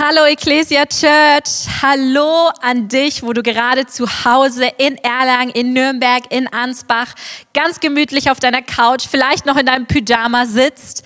Hallo 0.00 0.26
Ecclesia 0.26 0.86
Church, 0.86 1.66
hallo 1.82 2.50
an 2.62 2.86
dich, 2.86 3.24
wo 3.24 3.32
du 3.32 3.42
gerade 3.42 3.84
zu 3.86 4.06
Hause 4.24 4.70
in 4.78 4.96
Erlangen, 4.98 5.50
in 5.50 5.72
Nürnberg, 5.72 6.22
in 6.30 6.46
Ansbach, 6.46 7.14
ganz 7.52 7.80
gemütlich 7.80 8.30
auf 8.30 8.38
deiner 8.38 8.62
Couch, 8.62 9.08
vielleicht 9.10 9.44
noch 9.44 9.56
in 9.56 9.66
deinem 9.66 9.86
Pyjama 9.86 10.46
sitzt. 10.46 11.02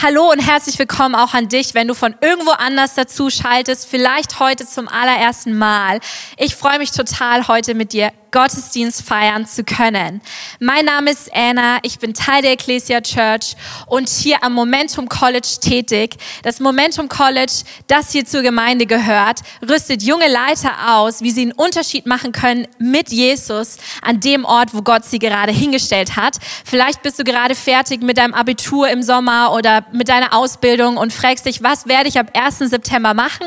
Hallo 0.00 0.30
und 0.30 0.38
herzlich 0.38 0.78
willkommen 0.78 1.16
auch 1.16 1.34
an 1.34 1.48
dich, 1.48 1.74
wenn 1.74 1.88
du 1.88 1.94
von 1.94 2.14
irgendwo 2.20 2.52
anders 2.52 2.94
dazu 2.94 3.30
schaltest, 3.30 3.88
vielleicht 3.88 4.38
heute 4.38 4.64
zum 4.64 4.86
allerersten 4.86 5.58
Mal. 5.58 5.98
Ich 6.36 6.54
freue 6.54 6.78
mich 6.78 6.92
total, 6.92 7.48
heute 7.48 7.74
mit 7.74 7.92
dir 7.92 8.12
Gottesdienst 8.30 9.02
feiern 9.02 9.46
zu 9.46 9.64
können. 9.64 10.20
Mein 10.60 10.84
Name 10.84 11.10
ist 11.10 11.30
Anna, 11.34 11.78
ich 11.82 11.98
bin 11.98 12.14
Teil 12.14 12.42
der 12.42 12.52
Ecclesia 12.52 13.00
Church 13.00 13.56
und 13.86 14.08
hier 14.08 14.42
am 14.42 14.54
Momentum 14.54 15.08
College 15.08 15.56
tätig. 15.60 16.16
Das 16.42 16.60
Momentum 16.60 17.08
College, 17.08 17.52
das 17.86 18.12
hier 18.12 18.24
zur 18.24 18.42
Gemeinde 18.42 18.86
gehört, 18.86 19.40
rüstet 19.68 20.02
junge 20.02 20.28
Leiter 20.28 20.72
aus, 20.96 21.22
wie 21.22 21.30
sie 21.30 21.42
einen 21.42 21.52
Unterschied 21.52 22.06
machen 22.06 22.32
können 22.32 22.66
mit 22.78 23.10
Jesus 23.10 23.76
an 24.02 24.20
dem 24.20 24.44
Ort, 24.44 24.74
wo 24.74 24.82
Gott 24.82 25.04
sie 25.04 25.18
gerade 25.18 25.52
hingestellt 25.52 26.16
hat. 26.16 26.36
Vielleicht 26.64 27.02
bist 27.02 27.18
du 27.18 27.24
gerade 27.24 27.54
fertig 27.54 28.02
mit 28.02 28.18
deinem 28.18 28.34
Abitur 28.34 28.88
im 28.88 29.02
Sommer 29.02 29.52
oder 29.52 29.86
mit 29.92 30.08
deiner 30.08 30.34
Ausbildung 30.34 30.96
und 30.96 31.12
fragst 31.12 31.46
dich, 31.46 31.62
was 31.62 31.86
werde 31.86 32.08
ich 32.08 32.18
ab 32.18 32.30
1. 32.34 32.58
September 32.58 33.14
machen? 33.14 33.46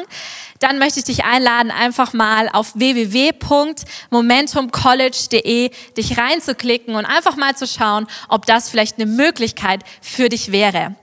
Dann 0.60 0.78
möchte 0.78 1.00
ich 1.00 1.06
dich 1.06 1.24
einladen, 1.24 1.72
einfach 1.72 2.14
mal 2.14 2.50
auf 2.50 2.74
www.momentumcollege.de 2.76 5.72
dich 5.96 6.18
reinzuklicken 6.18 6.96
und 6.96 7.06
einfach 7.06 7.38
mal 7.38 7.56
zu 7.56 7.66
schauen, 7.66 8.08
ob 8.28 8.46
das 8.46 8.70
vielleicht 8.70 8.98
eine 8.98 9.06
Möglichkeit 9.06 9.84
für 10.02 10.28
dich 10.28 10.52
wäre. 10.52 10.96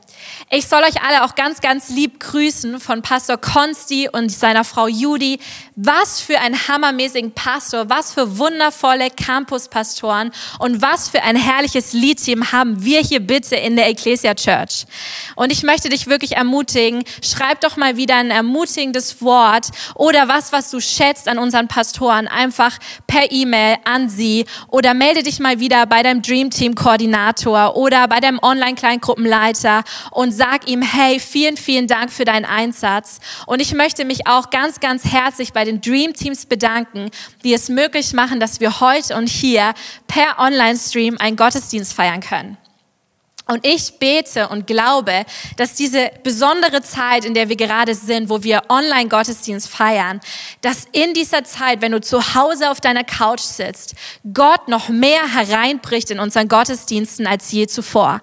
Ich 0.48 0.68
soll 0.68 0.84
euch 0.84 1.02
alle 1.02 1.24
auch 1.24 1.34
ganz, 1.34 1.60
ganz 1.60 1.88
lieb 1.88 2.20
grüßen 2.20 2.78
von 2.78 3.02
Pastor 3.02 3.36
Konsti 3.36 4.08
und 4.12 4.30
seiner 4.30 4.62
Frau 4.62 4.86
Judy. 4.86 5.40
Was 5.74 6.20
für 6.20 6.38
ein 6.38 6.68
hammermäßigen 6.68 7.32
Pastor, 7.32 7.90
was 7.90 8.12
für 8.12 8.38
wundervolle 8.38 9.10
Campuspastoren 9.10 10.30
und 10.60 10.80
was 10.80 11.08
für 11.08 11.24
ein 11.24 11.34
herrliches 11.34 11.94
Liedteam 11.94 12.52
haben 12.52 12.84
wir 12.84 13.00
hier 13.00 13.18
bitte 13.18 13.56
in 13.56 13.74
der 13.74 13.88
Ecclesia 13.88 14.34
Church. 14.34 14.86
Und 15.34 15.50
ich 15.50 15.64
möchte 15.64 15.88
dich 15.88 16.06
wirklich 16.06 16.36
ermutigen, 16.36 17.02
schreib 17.24 17.60
doch 17.62 17.76
mal 17.76 17.96
wieder 17.96 18.14
ein 18.14 18.30
ermutigendes 18.30 19.20
Wort 19.22 19.70
oder 19.96 20.28
was, 20.28 20.52
was 20.52 20.70
du 20.70 20.78
schätzt 20.78 21.26
an 21.26 21.38
unseren 21.38 21.66
Pastoren, 21.66 22.28
einfach 22.28 22.78
per 23.08 23.32
E-Mail 23.32 23.78
an 23.84 24.08
sie 24.08 24.46
oder 24.68 24.94
melde 24.94 25.24
dich 25.24 25.40
mal 25.40 25.58
wieder 25.58 25.86
bei 25.86 26.04
deinem 26.04 26.22
Dream 26.22 26.50
Team 26.50 26.76
Koordinator 26.76 27.76
oder 27.76 28.06
bei 28.06 28.20
deinem 28.20 28.38
Online-Kleingruppenleiter 28.40 29.82
und 30.12 30.35
sag 30.36 30.68
ihm, 30.68 30.82
hey, 30.82 31.18
vielen, 31.18 31.56
vielen 31.56 31.86
Dank 31.86 32.12
für 32.12 32.24
deinen 32.24 32.44
Einsatz. 32.44 33.20
Und 33.46 33.60
ich 33.60 33.74
möchte 33.74 34.04
mich 34.04 34.26
auch 34.26 34.50
ganz, 34.50 34.80
ganz 34.80 35.04
herzlich 35.04 35.52
bei 35.52 35.64
den 35.64 35.80
Dream 35.80 36.12
Teams 36.12 36.46
bedanken, 36.46 37.10
die 37.44 37.54
es 37.54 37.68
möglich 37.68 38.12
machen, 38.12 38.40
dass 38.40 38.60
wir 38.60 38.80
heute 38.80 39.16
und 39.16 39.28
hier 39.28 39.74
per 40.06 40.38
Online-Stream 40.38 41.16
einen 41.18 41.36
Gottesdienst 41.36 41.94
feiern 41.94 42.20
können. 42.20 42.56
Und 43.48 43.64
ich 43.64 44.00
bete 44.00 44.48
und 44.48 44.66
glaube, 44.66 45.24
dass 45.56 45.74
diese 45.74 46.10
besondere 46.24 46.82
Zeit, 46.82 47.24
in 47.24 47.32
der 47.32 47.48
wir 47.48 47.54
gerade 47.54 47.94
sind, 47.94 48.28
wo 48.28 48.42
wir 48.42 48.62
Online-Gottesdienst 48.68 49.68
feiern, 49.68 50.20
dass 50.62 50.88
in 50.90 51.14
dieser 51.14 51.44
Zeit, 51.44 51.80
wenn 51.80 51.92
du 51.92 52.00
zu 52.00 52.34
Hause 52.34 52.70
auf 52.70 52.80
deiner 52.80 53.04
Couch 53.04 53.40
sitzt, 53.40 53.94
Gott 54.34 54.66
noch 54.66 54.88
mehr 54.88 55.32
hereinbricht 55.32 56.10
in 56.10 56.18
unseren 56.18 56.48
Gottesdiensten 56.48 57.28
als 57.28 57.52
je 57.52 57.68
zuvor. 57.68 58.20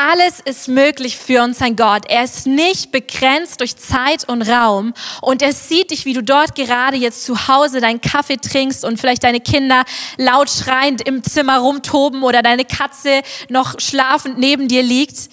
Alles 0.00 0.38
ist 0.38 0.68
möglich 0.68 1.16
für 1.16 1.42
unseren 1.42 1.74
Gott. 1.74 2.04
Er 2.06 2.22
ist 2.22 2.46
nicht 2.46 2.92
begrenzt 2.92 3.58
durch 3.58 3.74
Zeit 3.76 4.28
und 4.28 4.42
Raum. 4.42 4.94
Und 5.22 5.42
er 5.42 5.52
sieht 5.52 5.90
dich, 5.90 6.04
wie 6.04 6.12
du 6.12 6.22
dort 6.22 6.54
gerade 6.54 6.96
jetzt 6.96 7.24
zu 7.24 7.48
Hause 7.48 7.80
deinen 7.80 8.00
Kaffee 8.00 8.36
trinkst 8.36 8.84
und 8.84 9.00
vielleicht 9.00 9.24
deine 9.24 9.40
Kinder 9.40 9.82
laut 10.16 10.50
schreiend 10.50 11.02
im 11.02 11.24
Zimmer 11.24 11.58
rumtoben 11.58 12.22
oder 12.22 12.42
deine 12.42 12.64
Katze 12.64 13.22
noch 13.48 13.80
schlafend 13.80 14.38
neben 14.38 14.68
dir 14.68 14.84
liegt. 14.84 15.30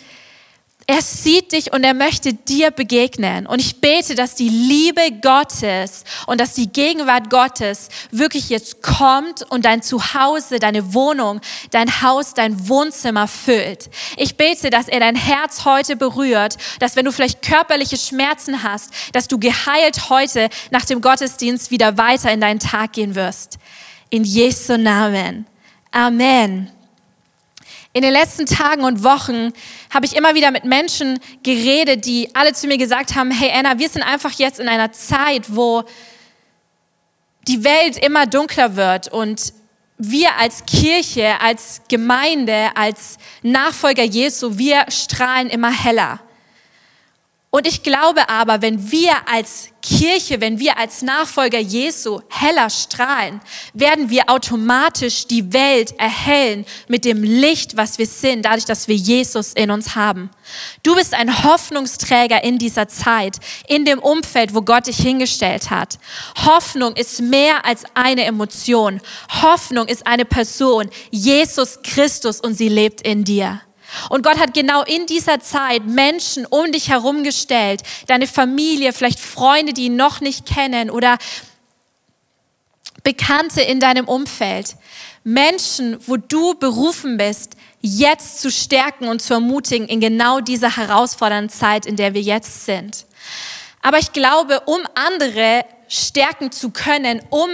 Er 0.88 1.02
sieht 1.02 1.52
dich 1.52 1.74
und 1.74 1.84
er 1.84 1.96
möchte 1.96 2.34
dir 2.34 2.70
begegnen. 2.70 3.48
Und 3.48 3.60
ich 3.60 3.82
bete, 3.82 4.14
dass 4.14 4.36
die 4.36 4.50
Liebe 4.50 5.02
Gottes 5.20 6.04
und 6.28 6.40
dass 6.40 6.54
die 6.54 6.72
Gegenwart 6.72 7.32
Gottes 7.32 7.90
wirklich 8.12 8.50
jetzt 8.50 8.84
kommt 8.84 9.42
und 9.50 9.66
dein 9.66 9.82
Zuhause, 9.82 10.60
deine 10.60 10.94
Wohnung, 10.94 11.42
dein 11.72 12.04
Haus, 12.04 12.36
dein 12.36 12.70
Wohnzimmer 12.70 13.28
füllt. 13.28 13.90
Ich 14.16 14.38
bete, 14.38 14.70
dass 14.70 14.88
er 14.88 15.00
dein 15.00 15.16
Herz 15.16 15.66
heute 15.66 15.96
berührt, 15.96 16.58
dass 16.80 16.96
wenn 16.96 17.06
du 17.06 17.12
vielleicht 17.12 17.42
körperliche 17.42 17.98
Schmerzen 17.98 18.62
hast, 18.62 18.92
dass 19.12 19.28
du 19.28 19.40
geheilt 19.40 20.12
heute 20.12 20.50
nach 20.70 20.86
dem 20.86 21.02
Gottesdienst 21.02 21.72
wieder 21.72 21.98
weiter 21.98 22.32
in 22.32 22.42
deinen 22.42 22.60
Tag 22.60 22.94
gehen 22.94 23.16
wirst. 23.16 23.58
In 24.12 24.24
Jesu 24.24 24.78
Namen. 24.78 25.48
Amen. 25.90 26.75
In 27.96 28.02
den 28.02 28.12
letzten 28.12 28.46
Tagen 28.46 28.84
und 28.84 29.06
Wochen 29.06 29.54
habe 29.90 30.06
ich 30.06 30.18
immer 30.18 30.36
wieder 30.36 30.52
mit 30.52 30.66
Menschen 30.66 31.18
geredet, 31.44 32.06
die 32.06 32.28
alle 32.36 32.52
zu 32.52 32.68
mir 32.68 32.78
gesagt 32.78 33.16
haben, 33.16 33.32
hey 33.32 33.50
Anna, 33.58 33.80
wir 33.80 33.88
sind 33.88 34.04
einfach 34.04 34.34
jetzt 34.34 34.60
in 34.60 34.68
einer 34.68 34.92
Zeit, 34.92 35.56
wo 35.56 35.86
die 37.48 37.64
Welt 37.64 37.96
immer 38.06 38.26
dunkler 38.26 38.76
wird 38.76 39.08
und 39.08 39.54
wir 39.98 40.36
als 40.38 40.66
Kirche, 40.66 41.40
als 41.40 41.84
Gemeinde, 41.88 42.68
als 42.76 43.16
Nachfolger 43.44 44.04
Jesu, 44.04 44.58
wir 44.58 44.88
strahlen 44.90 45.50
immer 45.50 45.72
heller. 45.72 46.20
Und 47.56 47.66
ich 47.66 47.84
glaube 47.84 48.28
aber, 48.28 48.62
wenn 48.62 48.92
wir 48.92 49.14
als 49.32 49.70
Kirche, 49.82 50.42
wenn 50.42 50.60
wir 50.60 50.78
als 50.78 51.02
Nachfolger 51.04 51.58
Jesu 51.58 52.20
heller 52.28 52.70
strahlen, 52.70 53.40
werden 53.74 54.10
wir 54.10 54.30
automatisch 54.30 55.26
die 55.26 55.54
Welt 55.54 55.98
erhellen 55.98 56.66
mit 56.90 57.06
dem 57.06 57.24
Licht, 57.24 57.78
was 57.78 57.98
wir 57.98 58.08
sind, 58.08 58.44
dadurch, 58.44 58.66
dass 58.66 58.90
wir 58.90 58.96
Jesus 58.98 59.54
in 59.54 59.72
uns 59.72 59.96
haben. 59.96 60.32
Du 60.84 60.96
bist 60.96 61.14
ein 61.14 61.46
Hoffnungsträger 61.46 62.44
in 62.44 62.58
dieser 62.58 62.90
Zeit, 62.90 63.38
in 63.70 63.86
dem 63.86 64.00
Umfeld, 64.00 64.54
wo 64.54 64.62
Gott 64.62 64.88
dich 64.88 64.98
hingestellt 64.98 65.70
hat. 65.70 65.98
Hoffnung 66.46 66.94
ist 66.98 67.22
mehr 67.22 67.64
als 67.64 67.86
eine 67.94 68.26
Emotion. 68.26 69.00
Hoffnung 69.42 69.88
ist 69.88 70.06
eine 70.06 70.26
Person, 70.26 70.90
Jesus 71.10 71.80
Christus, 71.84 72.42
und 72.42 72.56
sie 72.56 72.68
lebt 72.68 73.00
in 73.00 73.24
dir. 73.24 73.62
Und 74.10 74.24
Gott 74.24 74.40
hat 74.40 74.54
genau 74.54 74.84
in 74.84 75.06
dieser 75.06 75.40
Zeit 75.40 75.86
Menschen 75.86 76.46
um 76.46 76.72
dich 76.72 76.90
herum 76.90 77.24
gestellt, 77.24 77.82
deine 78.08 78.28
Familie, 78.28 78.94
vielleicht 78.94 79.20
Freunde, 79.20 79.74
die 79.74 79.86
ihn 79.86 79.96
noch 79.96 80.22
nicht 80.22 80.46
kennen 80.46 80.90
oder 80.90 81.18
Bekannte 83.04 83.62
in 83.62 83.80
deinem 83.80 84.08
Umfeld. 84.08 84.76
Menschen, 85.24 85.98
wo 86.08 86.18
du 86.18 86.56
berufen 86.56 87.18
bist, 87.18 87.56
jetzt 87.82 88.42
zu 88.42 88.50
stärken 88.52 89.08
und 89.08 89.22
zu 89.22 89.36
ermutigen 89.36 89.88
in 89.88 90.00
genau 90.00 90.40
dieser 90.40 90.76
herausfordernden 90.76 91.50
Zeit, 91.50 91.86
in 91.86 91.96
der 91.96 92.14
wir 92.14 92.22
jetzt 92.22 92.66
sind. 92.66 93.06
Aber 93.82 94.00
ich 94.00 94.12
glaube, 94.12 94.62
um 94.62 94.80
andere 94.96 95.64
stärken 95.88 96.52
zu 96.52 96.72
können, 96.72 97.22
um 97.30 97.50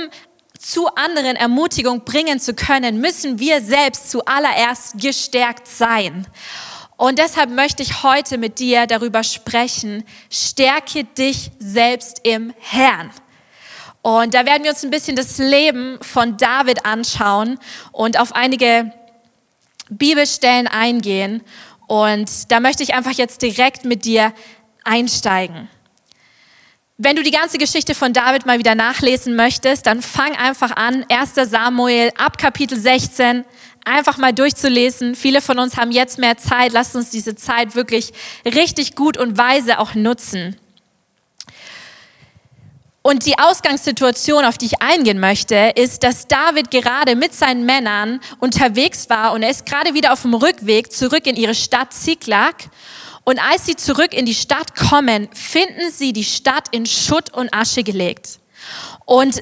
zu 0.62 0.88
anderen 0.96 1.36
Ermutigung 1.36 2.06
bringen 2.06 2.40
zu 2.40 2.54
können, 2.54 3.02
müssen 3.02 3.40
wir 3.40 3.62
selbst 3.62 4.12
zuallererst 4.12 5.00
gestärkt 5.00 5.68
sein. 5.68 6.28
Und 6.98 7.18
deshalb 7.18 7.50
möchte 7.50 7.82
ich 7.82 8.04
heute 8.04 8.38
mit 8.38 8.60
dir 8.60 8.86
darüber 8.86 9.24
sprechen, 9.24 10.04
stärke 10.30 11.04
dich 11.04 11.50
selbst 11.58 12.22
im 12.24 12.54
Herrn. 12.60 13.10
Und 14.04 14.36
da 14.36 14.46
werden 14.46 14.64
wir 14.64 14.72
uns 14.72 14.84
ein 14.84 14.92
bisschen 14.92 15.16
das 15.16 15.40
Leben 15.40 15.98
von 16.02 16.38
David 16.38 16.86
anschauen 16.86 17.58
und 17.92 18.20
auf 18.20 18.36
einige 18.36 18.94
Bibelstellen 19.90 20.68
eingehen. 20.68 21.42
Und 21.88 22.52
da 22.52 22.60
möchte 22.60 22.84
ich 22.84 22.94
einfach 22.94 23.14
jetzt 23.14 23.42
direkt 23.42 23.84
mit 23.84 24.06
dir 24.06 24.32
einsteigen. 24.84 25.70
Wenn 27.04 27.16
du 27.16 27.24
die 27.24 27.32
ganze 27.32 27.58
Geschichte 27.58 27.96
von 27.96 28.14
David 28.14 28.46
mal 28.46 28.60
wieder 28.60 28.76
nachlesen 28.76 29.36
möchtest, 29.36 29.88
dann 29.88 30.04
fang 30.04 30.36
einfach 30.36 30.70
an, 30.76 31.04
1 31.10 31.34
Samuel 31.50 32.12
ab 32.16 32.38
Kapitel 32.38 32.78
16 32.78 33.44
einfach 33.84 34.20
mal 34.20 34.34
durchzulesen. 34.34 35.16
Viele 35.16 35.42
von 35.42 35.58
uns 35.58 35.78
haben 35.78 35.90
jetzt 35.90 36.20
mehr 36.20 36.38
Zeit. 36.38 36.74
Lasst 36.74 36.96
uns 36.96 37.10
diese 37.10 37.36
Zeit 37.36 37.74
wirklich 37.74 38.14
richtig 38.46 38.96
gut 38.96 39.18
und 39.18 39.36
weise 39.36 39.80
auch 39.80 39.96
nutzen. 39.96 40.58
Und 43.02 43.26
die 43.26 43.40
Ausgangssituation, 43.40 44.46
auf 44.46 44.60
die 44.60 44.68
ich 44.68 44.82
eingehen 44.84 45.20
möchte, 45.20 45.74
ist, 45.76 46.04
dass 46.04 46.28
David 46.28 46.70
gerade 46.70 47.16
mit 47.16 47.34
seinen 47.34 47.66
Männern 47.66 48.20
unterwegs 48.40 49.10
war 49.10 49.34
und 49.34 49.42
er 49.42 49.50
ist 49.50 49.66
gerade 49.66 49.96
wieder 49.96 50.14
auf 50.14 50.22
dem 50.22 50.36
Rückweg 50.36 50.92
zurück 50.92 51.26
in 51.26 51.36
ihre 51.36 51.56
Stadt 51.56 51.94
Ziklag. 51.94 52.54
Und 53.24 53.40
als 53.40 53.66
sie 53.66 53.76
zurück 53.76 54.14
in 54.14 54.26
die 54.26 54.36
Stadt 54.36 54.76
kommen, 54.76 55.30
finden 55.34 55.92
sie 55.92 56.14
die 56.14 56.24
Stadt 56.24 56.68
in 56.72 56.86
Schutt 56.86 57.34
und 57.34 57.54
Asche 57.54 57.84
gelegt. 57.84 58.40
Und 59.06 59.42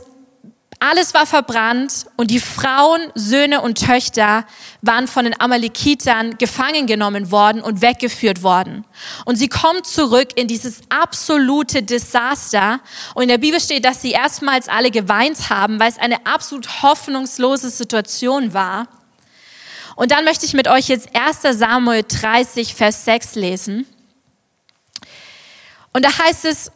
Alles 0.82 1.14
war 1.14 1.26
verbrannt 1.26 2.06
und 2.16 2.32
die 2.32 2.40
Frauen, 2.40 3.02
Söhne 3.14 3.60
und 3.60 3.86
Töchter 3.86 4.46
waren 4.82 5.10
von 5.10 5.26
den 5.26 5.40
Amalekitern 5.40 6.38
gefangen 6.38 6.88
genommen 6.88 7.32
worden 7.32 7.62
und 7.62 7.82
weggeführt 7.82 8.44
worden. 8.44 8.86
Und 9.26 9.36
sie 9.36 9.50
kommen 9.50 9.84
zurück 9.84 10.30
in 10.36 10.48
dieses 10.48 10.80
absolute 10.88 11.84
Desaster. 11.84 12.80
Und 13.14 13.24
in 13.24 13.28
der 13.28 13.40
Bibel 13.40 13.60
steht, 13.60 13.84
dass 13.84 14.02
sie 14.02 14.12
erstmals 14.12 14.70
alle 14.70 14.90
geweint 14.90 15.50
haben, 15.50 15.82
weil 15.82 15.90
es 15.90 15.98
eine 15.98 16.26
absolut 16.26 16.82
hoffnungslose 16.82 17.70
Situation 17.70 18.54
war. 18.54 18.88
Und 20.00 20.12
dann 20.12 20.24
möchte 20.24 20.46
ich 20.46 20.54
mit 20.54 20.70
euch 20.70 20.88
jetzt 20.88 21.10
1 21.14 21.60
Samuel 21.60 22.06
30, 22.08 22.74
Vers 22.74 23.04
6 23.04 23.36
lesen. 23.36 23.86
Und 25.92 26.06
da 26.06 26.18
heißt 26.18 26.46
es, 26.46 26.72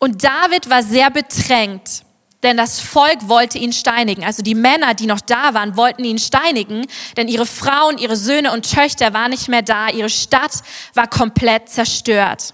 und 0.00 0.24
David 0.24 0.68
war 0.68 0.82
sehr 0.82 1.08
bedrängt 1.10 2.02
denn 2.42 2.58
das 2.58 2.78
Volk 2.78 3.28
wollte 3.28 3.56
ihn 3.56 3.72
steinigen. 3.72 4.22
Also 4.22 4.42
die 4.42 4.54
Männer, 4.54 4.92
die 4.92 5.06
noch 5.06 5.22
da 5.22 5.54
waren, 5.54 5.78
wollten 5.78 6.04
ihn 6.04 6.18
steinigen, 6.18 6.86
denn 7.16 7.26
ihre 7.26 7.46
Frauen, 7.46 7.96
ihre 7.96 8.16
Söhne 8.16 8.52
und 8.52 8.70
Töchter 8.70 9.14
waren 9.14 9.30
nicht 9.30 9.48
mehr 9.48 9.62
da. 9.62 9.88
Ihre 9.88 10.10
Stadt 10.10 10.52
war 10.92 11.06
komplett 11.06 11.70
zerstört. 11.70 12.52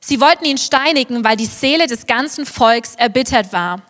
Sie 0.00 0.20
wollten 0.20 0.44
ihn 0.44 0.58
steinigen, 0.58 1.24
weil 1.24 1.38
die 1.38 1.46
Seele 1.46 1.86
des 1.86 2.06
ganzen 2.06 2.44
Volks 2.44 2.94
erbittert 2.94 3.54
war. 3.54 3.80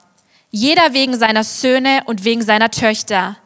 Jeder 0.53 0.93
wegen 0.93 1.19
seiner 1.19 1.43
Söhne 1.43 2.03
und 2.07 2.23
wegen 2.23 2.43
seiner 2.43 2.71
Töchter. 2.71 3.37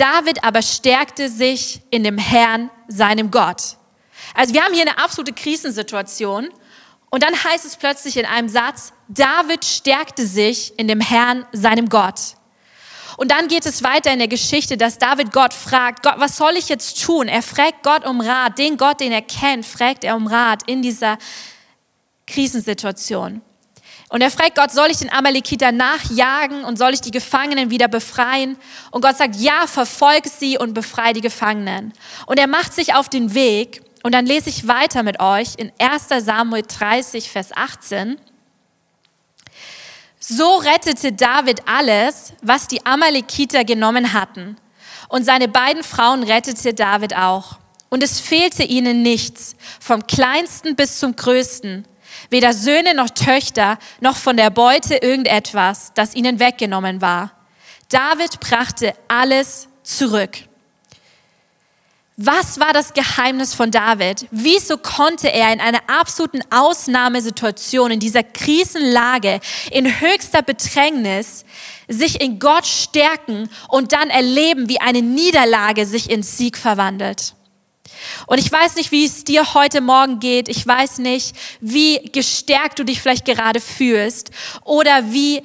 David 0.00 0.42
aber 0.42 0.62
stärkte 0.62 1.28
sich 1.28 1.82
in 1.90 2.04
dem 2.04 2.16
Herrn, 2.16 2.70
seinem 2.88 3.30
Gott. 3.30 3.76
Also 4.34 4.54
wir 4.54 4.62
haben 4.64 4.72
hier 4.72 4.82
eine 4.82 4.96
absolute 4.96 5.34
Krisensituation. 5.34 6.48
Und 7.10 7.22
dann 7.22 7.34
heißt 7.34 7.66
es 7.66 7.76
plötzlich 7.76 8.16
in 8.16 8.24
einem 8.24 8.48
Satz, 8.48 8.92
David 9.08 9.64
stärkte 9.64 10.26
sich 10.26 10.78
in 10.78 10.88
dem 10.88 11.00
Herrn, 11.00 11.44
seinem 11.52 11.88
Gott. 11.88 12.36
Und 13.18 13.30
dann 13.30 13.48
geht 13.48 13.66
es 13.66 13.82
weiter 13.82 14.10
in 14.12 14.20
der 14.20 14.28
Geschichte, 14.28 14.78
dass 14.78 14.96
David 14.96 15.32
Gott 15.32 15.52
fragt, 15.52 16.02
Gott, 16.02 16.14
was 16.16 16.36
soll 16.38 16.56
ich 16.56 16.70
jetzt 16.70 17.04
tun? 17.04 17.28
Er 17.28 17.42
fragt 17.42 17.82
Gott 17.82 18.06
um 18.06 18.22
Rat, 18.22 18.56
den 18.56 18.78
Gott, 18.78 19.00
den 19.00 19.12
er 19.12 19.20
kennt, 19.20 19.66
fragt 19.66 20.04
er 20.04 20.16
um 20.16 20.26
Rat 20.26 20.62
in 20.66 20.80
dieser 20.80 21.18
Krisensituation. 22.26 23.42
Und 24.10 24.22
er 24.22 24.30
fragt 24.32 24.56
Gott, 24.56 24.72
soll 24.72 24.90
ich 24.90 24.98
den 24.98 25.12
Amalekiter 25.12 25.70
nachjagen 25.70 26.64
und 26.64 26.76
soll 26.76 26.92
ich 26.92 27.00
die 27.00 27.12
Gefangenen 27.12 27.70
wieder 27.70 27.86
befreien? 27.86 28.56
Und 28.90 29.02
Gott 29.02 29.16
sagt, 29.16 29.36
ja, 29.36 29.68
verfolge 29.68 30.28
sie 30.28 30.58
und 30.58 30.74
befreie 30.74 31.12
die 31.12 31.20
Gefangenen. 31.20 31.92
Und 32.26 32.38
er 32.40 32.48
macht 32.48 32.74
sich 32.74 32.92
auf 32.94 33.08
den 33.08 33.34
Weg 33.34 33.82
und 34.02 34.12
dann 34.12 34.26
lese 34.26 34.50
ich 34.50 34.66
weiter 34.66 35.04
mit 35.04 35.20
euch 35.20 35.54
in 35.58 35.70
1 35.78 36.08
Samuel 36.24 36.64
30, 36.66 37.30
Vers 37.30 37.50
18. 37.54 38.18
So 40.18 40.56
rettete 40.56 41.12
David 41.12 41.62
alles, 41.66 42.32
was 42.42 42.66
die 42.66 42.84
Amalekiter 42.84 43.64
genommen 43.64 44.12
hatten. 44.12 44.56
Und 45.08 45.24
seine 45.24 45.46
beiden 45.46 45.84
Frauen 45.84 46.24
rettete 46.24 46.74
David 46.74 47.16
auch. 47.16 47.58
Und 47.90 48.02
es 48.02 48.18
fehlte 48.18 48.64
ihnen 48.64 49.02
nichts, 49.02 49.54
vom 49.78 50.04
kleinsten 50.06 50.74
bis 50.74 50.98
zum 50.98 51.14
größten. 51.14 51.86
Weder 52.30 52.52
Söhne 52.52 52.94
noch 52.94 53.10
Töchter, 53.10 53.78
noch 54.00 54.16
von 54.16 54.36
der 54.36 54.50
Beute 54.50 54.96
irgendetwas, 54.96 55.92
das 55.94 56.14
ihnen 56.14 56.40
weggenommen 56.40 57.00
war. 57.00 57.32
David 57.88 58.40
brachte 58.40 58.94
alles 59.08 59.68
zurück. 59.82 60.38
Was 62.22 62.60
war 62.60 62.74
das 62.74 62.92
Geheimnis 62.92 63.54
von 63.54 63.70
David? 63.70 64.26
Wieso 64.30 64.76
konnte 64.76 65.32
er 65.32 65.54
in 65.54 65.60
einer 65.60 65.80
absoluten 65.86 66.42
Ausnahmesituation, 66.50 67.92
in 67.92 67.98
dieser 67.98 68.22
Krisenlage, 68.22 69.40
in 69.70 70.00
höchster 70.00 70.42
Bedrängnis, 70.42 71.46
sich 71.88 72.20
in 72.20 72.38
Gott 72.38 72.66
stärken 72.66 73.48
und 73.68 73.92
dann 73.92 74.10
erleben, 74.10 74.68
wie 74.68 74.82
eine 74.82 75.00
Niederlage 75.00 75.86
sich 75.86 76.10
in 76.10 76.22
Sieg 76.22 76.58
verwandelt? 76.58 77.34
Und 78.26 78.38
ich 78.38 78.50
weiß 78.50 78.76
nicht, 78.76 78.92
wie 78.92 79.04
es 79.04 79.24
dir 79.24 79.54
heute 79.54 79.80
Morgen 79.80 80.20
geht. 80.20 80.48
Ich 80.48 80.66
weiß 80.66 80.98
nicht, 80.98 81.34
wie 81.60 81.98
gestärkt 82.12 82.78
du 82.78 82.84
dich 82.84 83.00
vielleicht 83.00 83.24
gerade 83.24 83.60
fühlst 83.60 84.30
oder 84.64 85.12
wie 85.12 85.42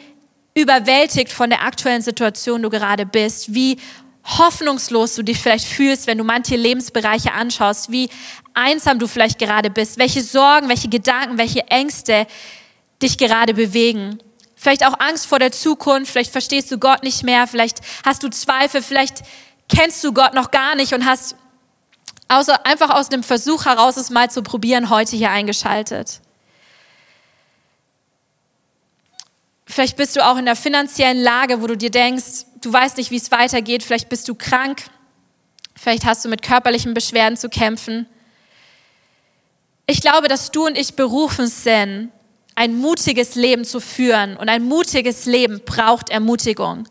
überwältigt 0.53 1.31
von 1.31 1.49
der 1.49 1.63
aktuellen 1.63 2.01
Situation 2.01 2.61
du 2.61 2.69
gerade 2.69 3.05
bist, 3.05 3.53
wie 3.53 3.77
hoffnungslos 4.25 5.15
du 5.15 5.23
dich 5.23 5.39
vielleicht 5.39 5.65
fühlst, 5.65 6.07
wenn 6.07 6.17
du 6.17 6.23
manche 6.23 6.55
Lebensbereiche 6.55 7.33
anschaust, 7.33 7.91
wie 7.91 8.09
einsam 8.53 8.97
du 8.97 9.07
vielleicht 9.07 9.37
gerade 9.37 9.69
bist, 9.69 9.99
welche 9.99 10.23
Sorgen, 10.23 10.69
welche 10.69 10.89
Gedanken, 10.89 11.37
welche 11.37 11.67
Ängste 11.67 12.25
dich 13.01 13.17
gerade 13.17 13.53
bewegen. 13.53 14.17
Vielleicht 14.55 14.85
auch 14.87 14.99
Angst 14.99 15.27
vor 15.27 15.37
der 15.37 15.51
Zukunft, 15.51 16.11
vielleicht 16.11 16.31
verstehst 16.31 16.71
du 16.71 16.79
Gott 16.79 17.03
nicht 17.03 17.23
mehr, 17.23 17.45
vielleicht 17.45 17.81
hast 18.03 18.23
du 18.23 18.29
Zweifel, 18.29 18.81
vielleicht 18.81 19.21
kennst 19.69 20.03
du 20.03 20.13
Gott 20.13 20.33
noch 20.33 20.49
gar 20.49 20.75
nicht 20.75 20.93
und 20.93 21.05
hast 21.05 21.35
außer 22.27 22.65
einfach 22.65 22.89
aus 22.89 23.09
dem 23.09 23.23
Versuch 23.23 23.65
heraus, 23.65 23.97
es 23.97 24.09
mal 24.09 24.29
zu 24.29 24.41
probieren, 24.41 24.89
heute 24.89 25.15
hier 25.15 25.31
eingeschaltet. 25.31 26.21
Vielleicht 29.65 29.97
bist 29.97 30.15
du 30.15 30.25
auch 30.25 30.37
in 30.37 30.45
der 30.45 30.55
finanziellen 30.55 31.21
Lage, 31.21 31.61
wo 31.61 31.67
du 31.67 31.75
dir 31.75 31.91
denkst, 31.91 32.45
du 32.61 32.71
weißt 32.71 32.97
nicht, 32.97 33.11
wie 33.11 33.17
es 33.17 33.31
weitergeht, 33.31 33.83
vielleicht 33.83 34.09
bist 34.09 34.27
du 34.27 34.35
krank, 34.35 34.83
vielleicht 35.75 36.05
hast 36.05 36.23
du 36.23 36.29
mit 36.29 36.41
körperlichen 36.41 36.93
Beschwerden 36.93 37.35
zu 37.35 37.49
kämpfen. 37.49 38.07
Ich 39.87 40.01
glaube, 40.01 40.27
dass 40.27 40.51
du 40.51 40.65
und 40.65 40.77
ich 40.77 40.95
berufen 40.95 41.47
sind, 41.47 42.11
ein 42.55 42.77
mutiges 42.77 43.35
Leben 43.35 43.65
zu 43.65 43.79
führen 43.79 44.37
und 44.37 44.49
ein 44.49 44.63
mutiges 44.63 45.25
Leben 45.25 45.61
braucht 45.65 46.09
Ermutigung. 46.09 46.87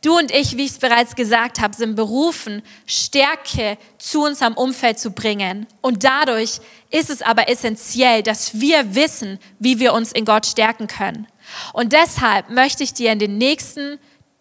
Du 0.00 0.16
und 0.16 0.30
ich, 0.30 0.56
wie 0.56 0.64
ich 0.64 0.72
es 0.72 0.78
bereits 0.78 1.16
gesagt 1.16 1.60
habe, 1.60 1.74
sind 1.74 1.96
berufen, 1.96 2.62
Stärke 2.86 3.76
zu 3.98 4.22
unserem 4.22 4.54
Umfeld 4.54 5.00
zu 5.00 5.10
bringen. 5.10 5.66
Und 5.80 6.04
dadurch 6.04 6.60
ist 6.90 7.10
es 7.10 7.20
aber 7.20 7.48
essentiell, 7.48 8.22
dass 8.22 8.60
wir 8.60 8.94
wissen, 8.94 9.40
wie 9.58 9.80
wir 9.80 9.92
uns 9.92 10.12
in 10.12 10.24
Gott 10.24 10.46
stärken 10.46 10.86
können. 10.86 11.26
Und 11.72 11.92
deshalb 11.92 12.48
möchte 12.50 12.84
ich 12.84 12.94
dir 12.94 13.10
in 13.10 13.18
den 13.18 13.38
nächsten 13.38 13.98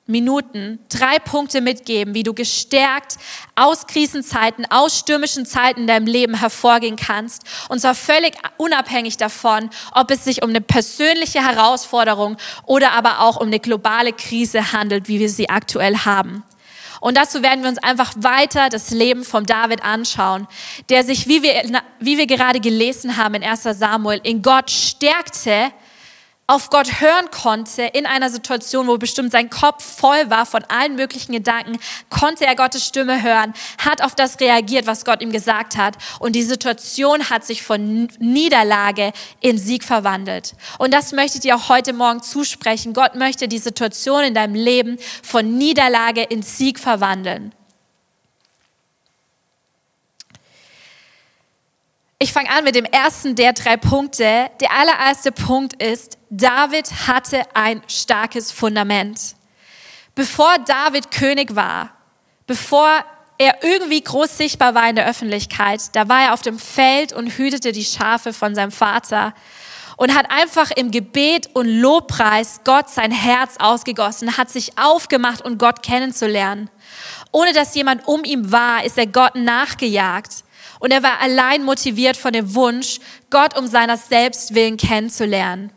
Minuten 0.07 0.79
drei 0.89 1.19
Punkte 1.19 1.61
mitgeben, 1.61 2.13
wie 2.13 2.23
du 2.23 2.33
gestärkt 2.33 3.17
aus 3.55 3.87
Krisenzeiten, 3.87 4.65
aus 4.69 4.97
stürmischen 4.97 5.45
Zeiten 5.45 5.81
in 5.81 5.87
deinem 5.87 6.07
Leben 6.07 6.35
hervorgehen 6.35 6.95
kannst. 6.95 7.43
Und 7.69 7.79
zwar 7.79 7.93
völlig 7.93 8.33
unabhängig 8.57 9.17
davon, 9.17 9.69
ob 9.93 10.09
es 10.09 10.23
sich 10.23 10.43
um 10.43 10.49
eine 10.49 10.61
persönliche 10.61 11.45
Herausforderung 11.45 12.37
oder 12.65 12.93
aber 12.93 13.19
auch 13.19 13.37
um 13.37 13.47
eine 13.47 13.59
globale 13.59 14.13
Krise 14.13 14.71
handelt, 14.71 15.07
wie 15.07 15.19
wir 15.19 15.29
sie 15.29 15.49
aktuell 15.49 15.97
haben. 15.97 16.43
Und 16.99 17.17
dazu 17.17 17.43
werden 17.43 17.61
wir 17.61 17.69
uns 17.69 17.77
einfach 17.77 18.13
weiter 18.17 18.69
das 18.69 18.91
Leben 18.91 19.23
von 19.23 19.45
David 19.45 19.83
anschauen, 19.83 20.47
der 20.89 21.03
sich, 21.03 21.27
wie 21.27 21.43
wir, 21.43 21.81
wie 21.99 22.17
wir 22.17 22.27
gerade 22.27 22.59
gelesen 22.59 23.17
haben 23.17 23.35
in 23.35 23.43
1 23.43 23.63
Samuel, 23.63 24.19
in 24.23 24.41
Gott 24.41 24.71
stärkte, 24.71 25.71
auf 26.49 26.69
Gott 26.69 27.01
hören 27.01 27.29
konnte 27.29 27.83
in 27.83 28.05
einer 28.05 28.29
Situation, 28.29 28.87
wo 28.87 28.97
bestimmt 28.97 29.33
sein 29.33 29.49
Kopf 29.49 29.83
voll 29.83 30.29
war 30.29 30.45
von 30.45 30.63
allen 30.69 30.95
möglichen 30.95 31.33
Gedanken, 31.33 31.77
konnte 32.09 32.45
er 32.45 32.55
Gottes 32.55 32.85
Stimme 32.85 33.21
hören, 33.21 33.53
hat 33.79 34.01
auf 34.01 34.15
das 34.15 34.39
reagiert, 34.39 34.87
was 34.87 35.03
Gott 35.03 35.21
ihm 35.21 35.33
gesagt 35.33 35.75
hat. 35.75 35.97
Und 36.19 36.37
die 36.37 36.43
Situation 36.43 37.29
hat 37.29 37.43
sich 37.43 37.63
von 37.63 38.07
Niederlage 38.19 39.11
in 39.41 39.57
Sieg 39.57 39.83
verwandelt. 39.83 40.55
Und 40.77 40.93
das 40.93 41.11
möchte 41.11 41.37
ich 41.37 41.41
dir 41.41 41.57
auch 41.57 41.67
heute 41.67 41.91
Morgen 41.91 42.23
zusprechen. 42.23 42.93
Gott 42.93 43.15
möchte 43.15 43.49
die 43.49 43.57
Situation 43.57 44.23
in 44.23 44.33
deinem 44.33 44.55
Leben 44.55 44.97
von 45.23 45.57
Niederlage 45.57 46.23
in 46.23 46.43
Sieg 46.43 46.79
verwandeln. 46.79 47.53
Ich 52.19 52.33
fange 52.33 52.49
an 52.49 52.63
mit 52.63 52.73
dem 52.73 52.85
ersten 52.85 53.35
der 53.35 53.53
drei 53.53 53.77
Punkte. 53.77 54.49
Der 54.59 54.71
allererste 54.71 55.31
Punkt 55.31 55.79
ist, 55.83 56.17
David 56.31 56.89
hatte 57.07 57.43
ein 57.53 57.83
starkes 57.87 58.51
Fundament. 58.51 59.35
Bevor 60.15 60.57
David 60.65 61.11
König 61.11 61.55
war, 61.55 61.91
bevor 62.47 63.05
er 63.37 63.63
irgendwie 63.63 64.01
groß 64.01 64.35
sichtbar 64.35 64.73
war 64.73 64.89
in 64.89 64.95
der 64.95 65.07
Öffentlichkeit, 65.07 65.95
da 65.95 66.09
war 66.09 66.23
er 66.23 66.33
auf 66.33 66.41
dem 66.41 66.57
Feld 66.57 67.13
und 67.13 67.27
hütete 67.27 67.71
die 67.71 67.85
Schafe 67.85 68.33
von 68.33 68.55
seinem 68.55 68.71
Vater 68.71 69.35
und 69.95 70.15
hat 70.15 70.31
einfach 70.31 70.71
im 70.71 70.89
Gebet 70.89 71.51
und 71.53 71.67
Lobpreis 71.67 72.61
Gott 72.63 72.89
sein 72.89 73.11
Herz 73.11 73.57
ausgegossen, 73.59 74.37
hat 74.37 74.49
sich 74.49 74.79
aufgemacht, 74.79 75.45
um 75.45 75.59
Gott 75.59 75.83
kennenzulernen. 75.83 76.71
Ohne 77.31 77.53
dass 77.53 77.75
jemand 77.75 78.07
um 78.07 78.23
ihm 78.23 78.51
war, 78.51 78.83
ist 78.83 78.97
er 78.97 79.05
Gott 79.05 79.35
nachgejagt. 79.35 80.46
Und 80.79 80.91
er 80.91 81.03
war 81.03 81.19
allein 81.19 81.63
motiviert 81.63 82.17
von 82.17 82.33
dem 82.33 82.53
Wunsch, 82.55 82.99
Gott 83.29 83.57
um 83.57 83.67
seiner 83.67 83.97
selbst 83.97 84.53
willen 84.53 84.77
kennenzulernen. 84.77 85.71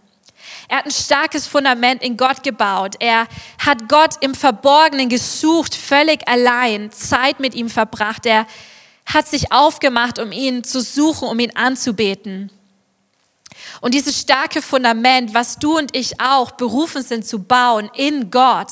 Er 0.69 0.79
hat 0.79 0.87
ein 0.87 0.93
starkes 0.93 1.47
Fundament 1.47 2.03
in 2.03 2.17
Gott 2.17 2.43
gebaut. 2.43 2.95
Er 3.01 3.27
hat 3.59 3.89
Gott 3.89 4.15
im 4.21 4.35
Verborgenen 4.35 5.09
gesucht, 5.09 5.75
völlig 5.75 6.29
allein, 6.29 6.93
Zeit 6.93 7.41
mit 7.41 7.55
ihm 7.55 7.69
verbracht. 7.69 8.25
Er 8.27 8.47
hat 9.07 9.27
sich 9.27 9.51
aufgemacht, 9.51 10.19
um 10.19 10.31
ihn 10.31 10.63
zu 10.63 10.81
suchen, 10.81 11.29
um 11.29 11.41
ihn 11.41 11.57
anzubeten. 11.57 12.51
Und 13.81 13.95
dieses 13.95 14.21
starke 14.21 14.63
Fundament, 14.63 15.35
was 15.35 15.59
du 15.59 15.77
und 15.77 15.97
ich 15.97 16.21
auch 16.21 16.53
berufen 16.53 17.03
sind 17.03 17.27
zu 17.27 17.43
bauen 17.43 17.91
in 17.95 18.31
Gott, 18.31 18.69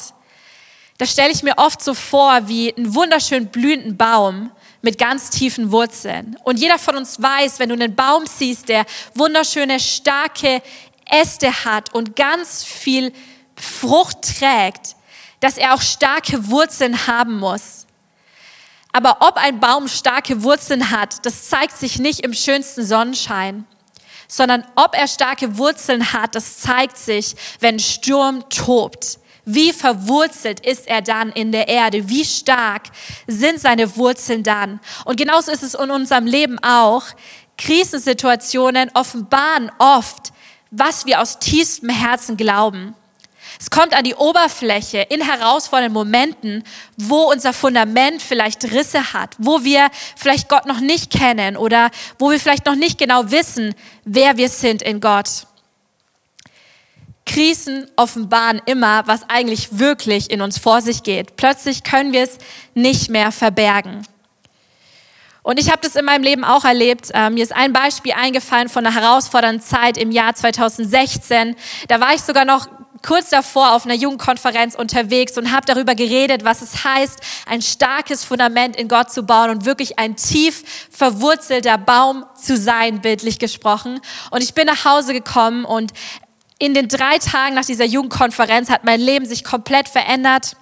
das 0.98 1.12
stelle 1.12 1.32
ich 1.32 1.42
mir 1.42 1.58
oft 1.58 1.82
so 1.82 1.94
vor 1.94 2.48
wie 2.48 2.74
einen 2.74 2.94
wunderschön 2.94 3.46
blühenden 3.46 3.96
Baum 3.96 4.50
mit 4.82 4.98
ganz 4.98 5.30
tiefen 5.30 5.72
Wurzeln. 5.72 6.36
Und 6.44 6.58
jeder 6.58 6.78
von 6.78 6.96
uns 6.96 7.20
weiß, 7.20 7.58
wenn 7.58 7.68
du 7.68 7.74
einen 7.74 7.94
Baum 7.94 8.24
siehst, 8.26 8.68
der 8.68 8.84
wunderschöne, 9.14 9.80
starke 9.80 10.62
Äste 11.06 11.64
hat 11.64 11.94
und 11.94 12.16
ganz 12.16 12.64
viel 12.64 13.12
Frucht 13.56 14.38
trägt, 14.38 14.96
dass 15.40 15.56
er 15.56 15.74
auch 15.74 15.82
starke 15.82 16.48
Wurzeln 16.48 17.06
haben 17.06 17.38
muss. 17.38 17.86
Aber 18.92 19.18
ob 19.20 19.36
ein 19.36 19.60
Baum 19.60 19.88
starke 19.88 20.42
Wurzeln 20.42 20.90
hat, 20.90 21.24
das 21.26 21.48
zeigt 21.48 21.76
sich 21.76 21.98
nicht 21.98 22.20
im 22.20 22.32
schönsten 22.32 22.84
Sonnenschein, 22.84 23.64
sondern 24.26 24.64
ob 24.76 24.94
er 24.94 25.08
starke 25.08 25.58
Wurzeln 25.58 26.12
hat, 26.12 26.34
das 26.34 26.58
zeigt 26.58 26.98
sich, 26.98 27.34
wenn 27.60 27.78
Sturm 27.78 28.48
tobt. 28.48 29.18
Wie 29.50 29.72
verwurzelt 29.72 30.60
ist 30.60 30.86
er 30.86 31.00
dann 31.00 31.32
in 31.32 31.52
der 31.52 31.68
Erde? 31.68 32.06
Wie 32.10 32.26
stark 32.26 32.82
sind 33.26 33.58
seine 33.58 33.96
Wurzeln 33.96 34.42
dann? 34.42 34.78
Und 35.06 35.16
genauso 35.16 35.50
ist 35.50 35.62
es 35.62 35.72
in 35.72 35.90
unserem 35.90 36.26
Leben 36.26 36.58
auch. 36.58 37.04
Krisensituationen 37.56 38.90
offenbaren 38.92 39.72
oft, 39.78 40.34
was 40.70 41.06
wir 41.06 41.22
aus 41.22 41.38
tiefstem 41.38 41.88
Herzen 41.88 42.36
glauben. 42.36 42.94
Es 43.58 43.70
kommt 43.70 43.94
an 43.94 44.04
die 44.04 44.14
Oberfläche 44.14 44.98
in 45.08 45.22
herausfordernden 45.22 45.94
Momenten, 45.94 46.62
wo 46.98 47.30
unser 47.32 47.54
Fundament 47.54 48.20
vielleicht 48.20 48.70
Risse 48.70 49.14
hat, 49.14 49.34
wo 49.38 49.64
wir 49.64 49.88
vielleicht 50.14 50.50
Gott 50.50 50.66
noch 50.66 50.80
nicht 50.80 51.10
kennen 51.10 51.56
oder 51.56 51.90
wo 52.18 52.30
wir 52.30 52.38
vielleicht 52.38 52.66
noch 52.66 52.76
nicht 52.76 52.98
genau 52.98 53.30
wissen, 53.30 53.74
wer 54.04 54.36
wir 54.36 54.50
sind 54.50 54.82
in 54.82 55.00
Gott. 55.00 55.47
Krisen 57.28 57.86
offenbaren 57.96 58.60
immer, 58.66 59.06
was 59.06 59.28
eigentlich 59.28 59.78
wirklich 59.78 60.30
in 60.30 60.40
uns 60.40 60.58
vor 60.58 60.80
sich 60.80 61.02
geht. 61.02 61.36
Plötzlich 61.36 61.84
können 61.84 62.12
wir 62.12 62.22
es 62.22 62.38
nicht 62.74 63.10
mehr 63.10 63.30
verbergen. 63.30 64.04
Und 65.42 65.60
ich 65.60 65.70
habe 65.70 65.80
das 65.80 65.94
in 65.94 66.04
meinem 66.04 66.22
Leben 66.22 66.44
auch 66.44 66.64
erlebt. 66.64 67.10
Ähm, 67.14 67.34
mir 67.34 67.42
ist 67.42 67.54
ein 67.54 67.72
Beispiel 67.72 68.12
eingefallen 68.12 68.68
von 68.68 68.84
einer 68.84 68.94
herausfordernden 68.94 69.64
Zeit 69.64 69.96
im 69.96 70.10
Jahr 70.10 70.34
2016. 70.34 71.54
Da 71.86 72.00
war 72.00 72.14
ich 72.14 72.22
sogar 72.22 72.44
noch 72.44 72.66
kurz 73.06 73.30
davor 73.30 73.72
auf 73.72 73.84
einer 73.84 73.94
Jugendkonferenz 73.94 74.74
unterwegs 74.74 75.38
und 75.38 75.52
habe 75.52 75.64
darüber 75.66 75.94
geredet, 75.94 76.44
was 76.44 76.62
es 76.62 76.84
heißt, 76.84 77.20
ein 77.46 77.62
starkes 77.62 78.24
Fundament 78.24 78.76
in 78.76 78.88
Gott 78.88 79.12
zu 79.12 79.22
bauen 79.22 79.50
und 79.50 79.64
wirklich 79.64 79.98
ein 79.98 80.16
tief 80.16 80.88
verwurzelter 80.90 81.78
Baum 81.78 82.24
zu 82.34 82.56
sein, 82.56 83.00
bildlich 83.00 83.38
gesprochen. 83.38 84.00
Und 84.30 84.42
ich 84.42 84.54
bin 84.54 84.66
nach 84.66 84.84
Hause 84.84 85.12
gekommen 85.12 85.64
und 85.64 85.92
in 86.58 86.74
den 86.74 86.88
drei 86.88 87.18
Tagen 87.18 87.54
nach 87.54 87.64
dieser 87.64 87.84
Jugendkonferenz 87.84 88.70
hat 88.70 88.84
mein 88.84 89.00
Leben 89.00 89.26
sich 89.26 89.44
komplett 89.44 89.88
verändert. 89.88 90.56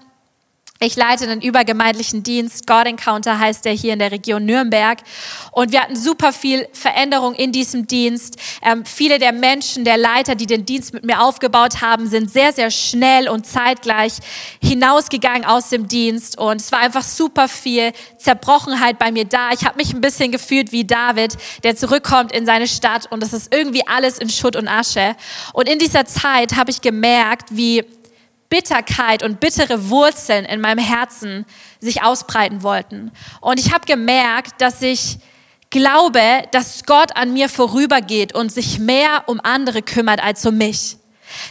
Ich 0.78 0.94
leite 0.94 1.24
einen 1.24 1.40
übergemeindlichen 1.40 2.22
Dienst. 2.22 2.66
God 2.66 2.86
Encounter 2.86 3.38
heißt 3.38 3.64
der 3.64 3.72
hier 3.72 3.94
in 3.94 3.98
der 3.98 4.12
Region 4.12 4.44
Nürnberg. 4.44 4.98
Und 5.52 5.72
wir 5.72 5.80
hatten 5.80 5.96
super 5.96 6.34
viel 6.34 6.68
Veränderung 6.72 7.34
in 7.34 7.50
diesem 7.50 7.86
Dienst. 7.86 8.36
Ähm, 8.62 8.84
viele 8.84 9.18
der 9.18 9.32
Menschen, 9.32 9.84
der 9.84 9.96
Leiter, 9.96 10.34
die 10.34 10.46
den 10.46 10.66
Dienst 10.66 10.92
mit 10.92 11.04
mir 11.04 11.22
aufgebaut 11.22 11.80
haben, 11.80 12.06
sind 12.06 12.30
sehr, 12.30 12.52
sehr 12.52 12.70
schnell 12.70 13.28
und 13.28 13.46
zeitgleich 13.46 14.14
hinausgegangen 14.60 15.46
aus 15.46 15.70
dem 15.70 15.88
Dienst. 15.88 16.36
Und 16.38 16.60
es 16.60 16.70
war 16.72 16.80
einfach 16.80 17.04
super 17.04 17.48
viel 17.48 17.92
Zerbrochenheit 18.18 18.98
bei 18.98 19.10
mir 19.10 19.24
da. 19.24 19.52
Ich 19.52 19.64
habe 19.64 19.76
mich 19.76 19.94
ein 19.94 20.02
bisschen 20.02 20.30
gefühlt 20.30 20.72
wie 20.72 20.84
David, 20.84 21.36
der 21.64 21.74
zurückkommt 21.76 22.32
in 22.32 22.44
seine 22.44 22.68
Stadt 22.68 23.10
und 23.10 23.22
es 23.22 23.32
ist 23.32 23.54
irgendwie 23.54 23.86
alles 23.86 24.18
in 24.18 24.28
Schutt 24.28 24.56
und 24.56 24.68
Asche. 24.68 25.16
Und 25.54 25.68
in 25.68 25.78
dieser 25.78 26.04
Zeit 26.04 26.56
habe 26.56 26.70
ich 26.70 26.82
gemerkt, 26.82 27.48
wie 27.50 27.82
Bitterkeit 28.48 29.22
und 29.22 29.40
bittere 29.40 29.90
Wurzeln 29.90 30.44
in 30.44 30.60
meinem 30.60 30.84
Herzen 30.84 31.46
sich 31.80 32.02
ausbreiten 32.02 32.62
wollten. 32.62 33.12
Und 33.40 33.58
ich 33.58 33.72
habe 33.72 33.86
gemerkt, 33.86 34.60
dass 34.60 34.82
ich 34.82 35.18
glaube, 35.70 36.20
dass 36.52 36.84
Gott 36.84 37.16
an 37.16 37.32
mir 37.32 37.48
vorübergeht 37.48 38.34
und 38.34 38.52
sich 38.52 38.78
mehr 38.78 39.24
um 39.26 39.40
andere 39.42 39.82
kümmert 39.82 40.22
als 40.22 40.44
um 40.46 40.56
mich. 40.56 40.96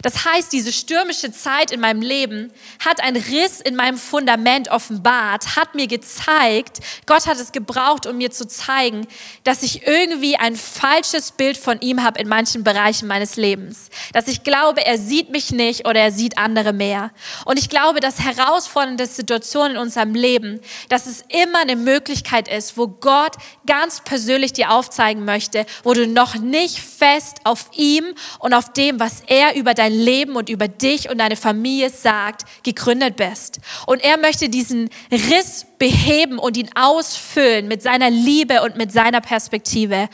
Das 0.01 0.25
heißt, 0.25 0.51
diese 0.51 0.71
stürmische 0.71 1.31
Zeit 1.31 1.71
in 1.71 1.79
meinem 1.79 2.01
Leben 2.01 2.51
hat 2.83 3.01
einen 3.01 3.21
Riss 3.21 3.61
in 3.61 3.75
meinem 3.75 3.97
Fundament 3.97 4.69
offenbart, 4.69 5.55
hat 5.55 5.75
mir 5.75 5.87
gezeigt, 5.87 6.79
Gott 7.05 7.27
hat 7.27 7.37
es 7.37 7.51
gebraucht, 7.51 8.05
um 8.05 8.17
mir 8.17 8.31
zu 8.31 8.47
zeigen, 8.47 9.07
dass 9.43 9.63
ich 9.63 9.87
irgendwie 9.87 10.35
ein 10.37 10.55
falsches 10.55 11.31
Bild 11.31 11.57
von 11.57 11.79
ihm 11.81 12.03
habe 12.03 12.19
in 12.19 12.27
manchen 12.27 12.63
Bereichen 12.63 13.07
meines 13.07 13.35
Lebens. 13.35 13.89
Dass 14.13 14.27
ich 14.27 14.43
glaube, 14.43 14.85
er 14.85 14.97
sieht 14.97 15.29
mich 15.29 15.51
nicht 15.51 15.87
oder 15.87 15.99
er 15.99 16.11
sieht 16.11 16.37
andere 16.37 16.73
mehr. 16.73 17.11
Und 17.45 17.59
ich 17.59 17.69
glaube, 17.69 17.99
dass 17.99 18.19
herausfordernde 18.19 19.05
Situationen 19.05 19.73
in 19.73 19.77
unserem 19.81 20.13
Leben, 20.13 20.61
dass 20.89 21.05
es 21.05 21.23
immer 21.29 21.59
eine 21.59 21.75
Möglichkeit 21.75 22.47
ist, 22.47 22.77
wo 22.77 22.87
Gott 22.87 23.35
ganz 23.65 24.01
persönlich 24.01 24.53
dir 24.53 24.71
aufzeigen 24.71 25.25
möchte, 25.25 25.65
wo 25.83 25.93
du 25.93 26.07
noch 26.07 26.35
nicht 26.35 26.79
fest 26.79 27.37
auf 27.43 27.69
ihm 27.73 28.05
und 28.39 28.53
auf 28.53 28.73
dem, 28.73 28.99
was 28.99 29.21
er 29.27 29.55
über 29.55 29.64
dein 29.73 29.93
Leben 29.93 30.35
und 30.35 30.49
über 30.49 30.67
dich 30.67 31.09
und 31.09 31.17
deine 31.17 31.35
Familie 31.35 31.89
sagt, 31.89 32.43
gegründet 32.63 33.15
bist. 33.15 33.59
Und 33.85 34.03
er 34.03 34.17
möchte 34.17 34.49
diesen 34.49 34.89
Riss 35.11 35.65
beheben 35.79 36.39
und 36.39 36.57
ihn 36.57 36.69
ausfüllen 36.75 37.67
mit 37.67 37.81
seiner 37.81 38.09
Liebe 38.09 38.61
und 38.61 38.77
mit 38.77 38.91
seiner 38.91 39.21
Perspektive. 39.21 40.09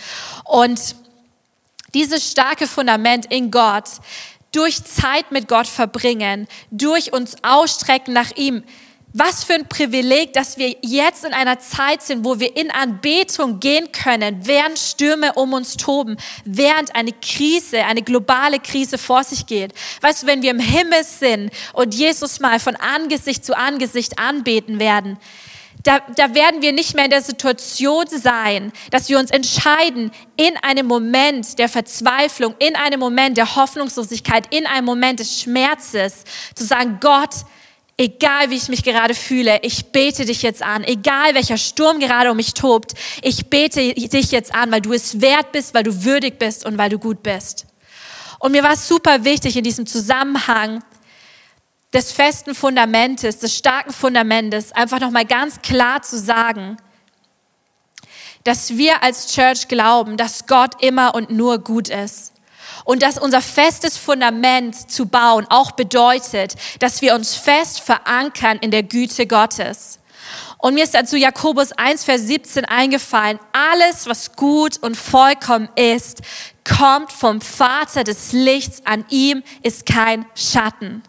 Und 0.45 0.95
dieses 1.93 2.31
starke 2.31 2.67
Fundament 2.67 3.25
in 3.31 3.51
Gott, 3.51 3.89
durch 4.51 4.83
Zeit 4.83 5.31
mit 5.31 5.47
Gott 5.47 5.67
verbringen, 5.67 6.47
durch 6.71 7.13
uns 7.13 7.35
ausstrecken 7.41 8.13
nach 8.13 8.35
ihm, 8.35 8.63
was 9.13 9.43
für 9.43 9.53
ein 9.53 9.67
Privileg, 9.67 10.33
dass 10.33 10.57
wir 10.57 10.75
jetzt 10.81 11.25
in 11.25 11.33
einer 11.33 11.59
Zeit 11.59 12.01
sind, 12.01 12.23
wo 12.23 12.39
wir 12.39 12.55
in 12.55 12.71
Anbetung 12.71 13.59
gehen 13.59 13.91
können, 13.91 14.45
während 14.47 14.79
Stürme 14.79 15.33
um 15.33 15.53
uns 15.53 15.75
toben, 15.75 16.17
während 16.45 16.95
eine 16.95 17.11
Krise, 17.11 17.83
eine 17.83 18.01
globale 18.01 18.59
Krise 18.59 18.97
vor 18.97 19.23
sich 19.23 19.45
geht. 19.45 19.73
Weißt 20.01 20.23
du, 20.23 20.27
wenn 20.27 20.41
wir 20.41 20.51
im 20.51 20.59
Himmel 20.59 21.03
sind 21.03 21.51
und 21.73 21.93
Jesus 21.93 22.39
mal 22.39 22.59
von 22.59 22.75
Angesicht 22.77 23.45
zu 23.45 23.57
Angesicht 23.57 24.17
anbeten 24.17 24.79
werden, 24.79 25.17
da, 25.83 25.99
da 26.15 26.35
werden 26.35 26.61
wir 26.61 26.73
nicht 26.73 26.93
mehr 26.93 27.05
in 27.05 27.11
der 27.11 27.23
Situation 27.23 28.05
sein, 28.07 28.71
dass 28.91 29.09
wir 29.09 29.17
uns 29.17 29.31
entscheiden, 29.31 30.11
in 30.37 30.55
einem 30.61 30.85
Moment 30.85 31.57
der 31.57 31.69
Verzweiflung, 31.69 32.53
in 32.59 32.75
einem 32.75 32.99
Moment 32.99 33.35
der 33.35 33.55
Hoffnungslosigkeit, 33.55 34.45
in 34.51 34.67
einem 34.67 34.85
Moment 34.85 35.19
des 35.19 35.41
Schmerzes, 35.41 36.23
zu 36.53 36.63
sagen, 36.63 36.99
Gott, 37.01 37.31
Egal 37.97 38.49
wie 38.49 38.55
ich 38.55 38.69
mich 38.69 38.83
gerade 38.83 39.13
fühle, 39.13 39.59
ich 39.61 39.91
bete 39.91 40.25
dich 40.25 40.41
jetzt 40.41 40.63
an. 40.63 40.83
Egal 40.83 41.35
welcher 41.35 41.57
Sturm 41.57 41.99
gerade 41.99 42.31
um 42.31 42.37
mich 42.37 42.53
tobt, 42.53 42.93
ich 43.21 43.49
bete 43.49 43.93
dich 43.93 44.31
jetzt 44.31 44.55
an, 44.55 44.71
weil 44.71 44.81
du 44.81 44.93
es 44.93 45.21
wert 45.21 45.51
bist, 45.51 45.73
weil 45.73 45.83
du 45.83 46.03
würdig 46.03 46.39
bist 46.39 46.65
und 46.65 46.77
weil 46.77 46.89
du 46.89 46.97
gut 46.97 47.21
bist. 47.21 47.67
Und 48.39 48.53
mir 48.53 48.63
war 48.63 48.73
es 48.73 48.87
super 48.87 49.23
wichtig 49.23 49.55
in 49.55 49.63
diesem 49.63 49.85
Zusammenhang 49.85 50.83
des 51.93 52.11
festen 52.11 52.55
Fundamentes, 52.55 53.37
des 53.37 53.55
starken 53.55 53.91
Fundamentes, 53.91 54.71
einfach 54.71 54.99
nochmal 54.99 55.25
ganz 55.25 55.61
klar 55.61 56.01
zu 56.01 56.17
sagen, 56.17 56.77
dass 58.43 58.77
wir 58.77 59.03
als 59.03 59.33
Church 59.33 59.67
glauben, 59.67 60.17
dass 60.17 60.47
Gott 60.47 60.81
immer 60.81 61.13
und 61.13 61.29
nur 61.29 61.59
gut 61.59 61.89
ist. 61.89 62.30
Und 62.83 63.03
dass 63.03 63.17
unser 63.17 63.41
festes 63.41 63.97
Fundament 63.97 64.91
zu 64.91 65.05
bauen 65.05 65.45
auch 65.49 65.71
bedeutet, 65.71 66.55
dass 66.79 67.01
wir 67.01 67.15
uns 67.15 67.35
fest 67.35 67.79
verankern 67.81 68.57
in 68.61 68.71
der 68.71 68.83
Güte 68.83 69.27
Gottes. 69.27 69.99
Und 70.57 70.75
mir 70.75 70.83
ist 70.83 70.93
dazu 70.93 71.15
Jakobus 71.15 71.71
1, 71.71 72.03
Vers 72.03 72.21
17 72.21 72.65
eingefallen. 72.65 73.39
Alles, 73.51 74.05
was 74.05 74.35
gut 74.35 74.77
und 74.81 74.95
vollkommen 74.95 75.69
ist, 75.75 76.21
kommt 76.63 77.11
vom 77.11 77.41
Vater 77.41 78.03
des 78.03 78.31
Lichts. 78.31 78.85
An 78.85 79.03
ihm 79.09 79.41
ist 79.63 79.87
kein 79.87 80.25
Schatten. 80.35 81.01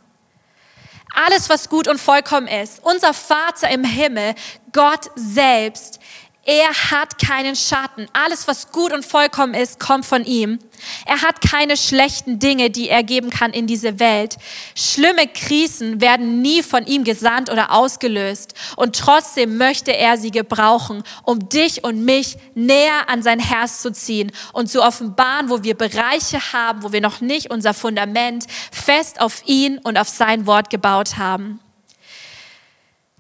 Alles, 1.15 1.51
was 1.51 1.69
gut 1.69 1.89
und 1.89 2.01
vollkommen 2.01 2.49
ist. 2.49 2.83
Unser 2.83 3.13
Vater 3.13 3.69
im 3.69 3.85
Himmel, 3.85 4.35
Gott 4.73 5.11
selbst, 5.15 6.01
er 6.45 6.91
hat 6.91 7.19
keinen 7.25 7.55
Schatten. 7.55 8.09
Alles, 8.13 8.49
was 8.49 8.73
gut 8.73 8.93
und 8.93 9.07
vollkommen 9.07 9.55
ist, 9.55 9.79
kommt 9.79 10.05
von 10.05 10.25
ihm. 10.25 10.59
Er 11.07 11.23
hat 11.23 11.41
keine 11.41 11.77
schlechten 11.77 12.41
Dinge, 12.41 12.69
die 12.69 12.89
er 12.89 13.05
geben 13.05 13.31
kann 13.31 13.53
in 13.53 13.69
diese 13.69 14.01
Welt. 14.01 14.37
Schlimme 14.75 15.29
Krisen 15.29 16.01
werden 16.01 16.43
nie 16.43 16.65
von 16.65 16.85
ihm 16.87 17.05
gesandt 17.05 17.49
oder 17.49 17.71
ausgelöst. 17.71 18.55
Und 18.75 18.97
trotzdem 18.97 19.57
möchte 19.57 19.97
er 19.97 20.19
sie 20.19 20.33
gebrauchen, 20.33 21.05
um 21.23 21.49
dich 21.49 21.85
und 21.85 22.05
mich 22.05 22.37
näher 22.55 23.09
an 23.09 23.23
sein 23.23 23.39
Herz 23.39 23.81
zu 23.81 23.93
ziehen 23.93 24.33
und 24.53 24.69
zu 24.69 24.83
offenbaren, 24.83 25.49
wo 25.49 25.63
wir 25.63 25.77
Bereiche 25.77 26.41
haben, 26.53 26.83
wo 26.83 26.93
wir 26.93 27.01
noch 27.01 27.21
nicht 27.21 27.53
unser 27.53 27.73
Fundament 27.73 28.47
fest 28.73 29.21
auf 29.21 29.43
ihn 29.47 29.79
und 29.79 29.97
auf 29.97 30.09
sein 30.09 30.45
Wort 30.47 30.71
gebaut 30.71 31.19
haben. 31.19 31.61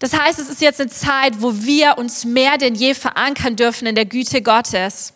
Das 0.02 0.18
heißt, 0.18 0.40
es 0.40 0.48
ist 0.48 0.60
jetzt 0.60 0.80
eine 0.80 0.90
Zeit, 0.90 1.34
wo 1.42 1.62
wir 1.62 1.96
uns 1.96 2.24
mehr 2.24 2.58
denn 2.58 2.74
je 2.74 2.92
verankern 2.92 3.54
dürfen 3.54 3.86
in 3.86 3.94
der 3.94 4.04
Güte 4.04 4.42
Gottes. 4.42 5.14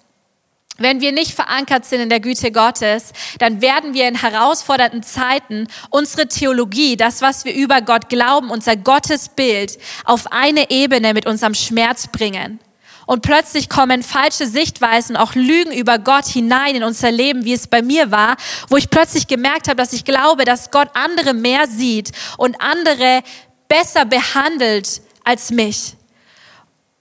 wenn 0.78 1.00
wir 1.00 1.10
nicht 1.10 1.34
verankert 1.34 1.86
sind 1.86 2.02
in 2.02 2.08
der 2.08 2.20
Güte 2.20 2.52
Gottes, 2.52 3.12
dann 3.38 3.62
werden 3.62 3.94
wir 3.94 4.06
in 4.06 4.14
herausfordernden 4.14 5.02
Zeiten 5.02 5.66
unsere 5.90 6.28
Theologie, 6.28 6.96
das, 6.96 7.20
was 7.20 7.44
wir 7.44 7.54
über 7.54 7.80
Gott 7.80 8.08
glauben, 8.10 8.50
unser 8.50 8.76
Gottesbild 8.76 9.76
auf 10.04 10.30
eine 10.30 10.70
Ebene 10.70 11.14
mit 11.14 11.26
unserem 11.26 11.54
Schmerz 11.54 12.06
bringen. 12.06 12.60
Und 13.06 13.22
plötzlich 13.22 13.68
kommen 13.68 14.02
falsche 14.02 14.46
Sichtweisen, 14.46 15.16
auch 15.16 15.34
Lügen 15.34 15.72
über 15.72 15.98
Gott 15.98 16.26
hinein 16.26 16.74
in 16.74 16.82
unser 16.82 17.12
Leben, 17.12 17.44
wie 17.44 17.52
es 17.52 17.68
bei 17.68 17.80
mir 17.80 18.10
war, 18.10 18.36
wo 18.68 18.76
ich 18.76 18.90
plötzlich 18.90 19.28
gemerkt 19.28 19.68
habe, 19.68 19.76
dass 19.76 19.92
ich 19.92 20.04
glaube, 20.04 20.44
dass 20.44 20.72
Gott 20.72 20.88
andere 20.94 21.32
mehr 21.32 21.68
sieht 21.68 22.10
und 22.36 22.60
andere 22.60 23.22
besser 23.68 24.04
behandelt 24.04 25.00
als 25.24 25.50
mich. 25.50 25.96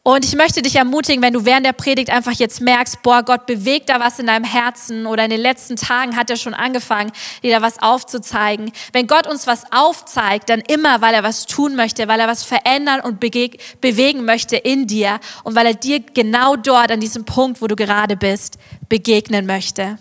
Und 0.07 0.24
ich 0.24 0.36
möchte 0.36 0.62
dich 0.62 0.75
ermutigen, 0.75 1.24
wenn 1.24 1.34
du 1.34 1.45
während 1.45 1.65
der 1.65 1.74
Predigt 1.74 2.12
einfach 2.12 2.34
jetzt 2.34 2.62
merkst, 2.62 3.01
boah, 3.01 3.24
Gott 3.24 3.48
bewegt 3.48 3.89
da 3.89 4.00
was 4.00 4.19
in 4.19 4.27
deinem 4.27 4.43
Herzen 4.43 5.07
oder 5.07 5.24
in 5.24 5.31
den 5.31 5.41
letzten 5.41 5.77
Tagen 5.77 6.15
hat 6.15 6.29
er 6.29 6.36
schon 6.36 6.53
angefangen, 6.53 7.12
dir 7.41 7.55
da 7.55 7.63
was 7.63 7.81
aufzuzeigen. 7.81 8.72
Wenn 8.93 9.07
Gott 9.07 9.25
uns 9.25 9.48
was 9.48 9.63
aufzeigt, 9.72 10.51
dann 10.51 10.62
immer, 10.62 11.01
weil 11.01 11.15
er 11.15 11.24
was 11.24 11.48
tun 11.48 11.75
möchte, 11.75 12.07
weil 12.07 12.19
er 12.19 12.27
was 12.27 12.43
verändern 12.43 13.01
und 13.01 13.19
bewegen 13.19 14.25
möchte 14.25 14.57
in 14.57 14.86
dir 14.86 15.19
und 15.43 15.55
weil 15.55 15.65
er 15.65 15.74
dir 15.74 16.01
genau 16.01 16.55
dort 16.55 16.91
an 16.91 17.00
diesem 17.00 17.25
Punkt, 17.25 17.60
wo 17.63 17.65
du 17.65 17.75
gerade 17.75 18.15
bist, 18.15 18.60
begegnen 18.88 19.48
möchte. 19.48 19.98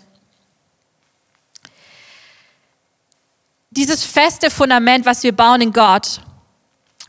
Dieses 3.71 4.03
feste 4.03 4.51
Fundament, 4.51 5.07
was 5.07 5.23
wir 5.23 5.31
bauen 5.31 5.61
in 5.61 5.73
Gott, 5.73 6.21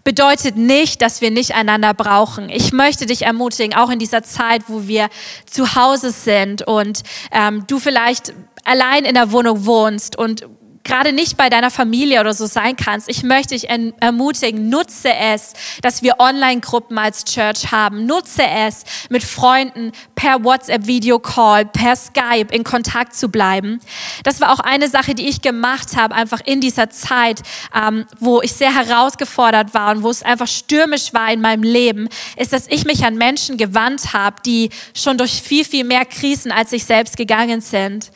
bedeutet 0.07 0.57
nicht, 0.57 1.03
dass 1.03 1.21
wir 1.21 1.33
nicht 1.33 1.57
einander 1.57 1.93
brauchen. 1.93 2.49
Ich 2.49 2.73
möchte 2.73 3.07
dich 3.07 3.23
ermutigen, 3.23 3.75
auch 3.75 3.91
in 3.91 3.99
dieser 3.99 4.23
Zeit, 4.23 4.63
wo 4.69 4.87
wir 4.87 5.09
zu 5.47 5.75
Hause 5.75 6.13
sind 6.13 6.63
und 6.63 7.03
ähm, 7.33 7.65
du 7.67 7.81
vielleicht 7.81 8.33
allein 8.65 9.05
in 9.05 9.15
der 9.15 9.33
Wohnung 9.33 9.67
wohnst 9.67 10.17
und 10.17 10.47
gerade 10.87 11.13
nicht 11.13 11.37
bei 11.37 11.51
deiner 11.51 11.71
Familie 11.71 12.21
oder 12.21 12.33
so 12.33 12.47
sein 12.47 12.77
kannst, 12.77 13.09
ich 13.09 13.23
möchte 13.23 13.55
dich 13.55 13.69
ermutigen, 13.69 14.69
nutze 14.69 15.13
es, 15.15 15.53
dass 15.83 16.03
wir 16.03 16.17
Online-Gruppen 16.19 16.97
als 16.97 17.25
Church 17.25 17.73
haben. 17.73 18.07
Nutze 18.07 18.45
es, 18.45 18.85
mit 19.11 19.23
Freunden 19.23 19.93
per 20.15 20.45
WhatsApp-Video-Call, 20.45 21.67
per 21.67 21.97
Skype 21.97 22.47
in 22.51 22.65
Kontakt 22.65 23.15
zu 23.15 23.29
bleiben. 23.29 23.81
Das 24.25 24.41
war 24.41 24.53
auch 24.53 24.61
eine 24.61 24.89
Sache, 24.89 25.15
die 25.15 25.29
ich 25.29 25.43
gemacht 25.43 25.97
habe, 25.97 26.15
einfach 26.15 26.41
in 26.45 26.61
dieser 26.61 26.89
Zeit, 26.91 27.43
ähm, 27.75 28.07
wo 28.19 28.41
ich 28.41 28.53
sehr 28.53 28.75
herausgefordert 28.75 29.75
war 29.75 29.95
und 29.95 30.03
wo 30.03 30.11
es 30.11 30.23
einfach 30.23 30.47
stürmisch 30.47 31.13
war 31.13 31.33
in 31.33 31.41
meinem 31.41 31.63
Leben, 31.63 32.09
ist, 32.37 32.53
dass 32.53 32.69
ich 32.69 32.85
mich 32.85 33.05
an 33.05 33.17
Menschen 33.17 33.57
gewandt 33.57 34.13
habe, 34.13 34.37
die 34.47 34.71
schon 34.95 35.19
durch 35.19 35.43
viel, 35.43 35.65
viel 35.65 35.85
mehr 35.85 36.05
Krisen 36.05 36.53
als 36.53 36.73
ich 36.73 36.85
selbst 36.85 37.17
gegangen 37.17 37.61
sind 37.61 38.11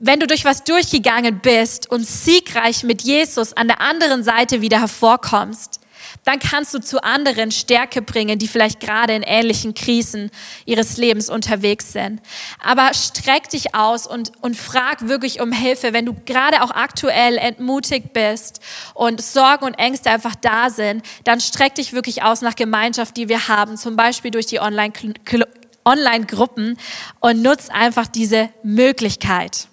wenn 0.00 0.18
du 0.18 0.26
durch 0.26 0.46
was 0.46 0.64
durchgegangen 0.64 1.40
bist 1.40 1.90
und 1.90 2.06
siegreich 2.06 2.84
mit 2.84 3.02
Jesus 3.02 3.52
an 3.52 3.68
der 3.68 3.82
anderen 3.82 4.24
Seite 4.24 4.62
wieder 4.62 4.80
hervorkommst, 4.80 5.80
dann 6.24 6.38
kannst 6.38 6.72
du 6.74 6.80
zu 6.80 7.02
anderen 7.02 7.50
Stärke 7.50 8.02
bringen, 8.02 8.38
die 8.38 8.48
vielleicht 8.48 8.80
gerade 8.80 9.14
in 9.14 9.22
ähnlichen 9.22 9.74
Krisen 9.74 10.30
ihres 10.64 10.96
Lebens 10.96 11.30
unterwegs 11.30 11.92
sind. 11.92 12.20
Aber 12.62 12.92
streck 12.94 13.48
dich 13.50 13.74
aus 13.74 14.06
und, 14.06 14.32
und 14.40 14.56
frag 14.56 15.08
wirklich 15.08 15.40
um 15.40 15.52
Hilfe, 15.52 15.92
wenn 15.92 16.06
du 16.06 16.14
gerade 16.26 16.62
auch 16.62 16.70
aktuell 16.70 17.38
entmutigt 17.38 18.12
bist 18.12 18.60
und 18.94 19.22
Sorgen 19.22 19.64
und 19.64 19.74
Ängste 19.74 20.10
einfach 20.10 20.34
da 20.34 20.70
sind, 20.70 21.04
dann 21.24 21.40
streck 21.40 21.76
dich 21.76 21.92
wirklich 21.92 22.22
aus 22.22 22.40
nach 22.40 22.56
Gemeinschaft, 22.56 23.16
die 23.16 23.28
wir 23.28 23.48
haben, 23.48 23.76
zum 23.76 23.96
Beispiel 23.96 24.30
durch 24.30 24.46
die 24.46 24.60
Online-Gruppen 24.60 26.78
und 27.20 27.42
nutz 27.42 27.68
einfach 27.68 28.06
diese 28.06 28.50
Möglichkeit. 28.62 29.68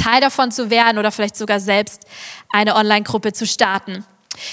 Teil 0.00 0.20
davon 0.20 0.50
zu 0.50 0.70
werden 0.70 0.98
oder 0.98 1.12
vielleicht 1.12 1.36
sogar 1.36 1.60
selbst 1.60 2.02
eine 2.50 2.74
Online-Gruppe 2.76 3.32
zu 3.32 3.46
starten. 3.46 4.04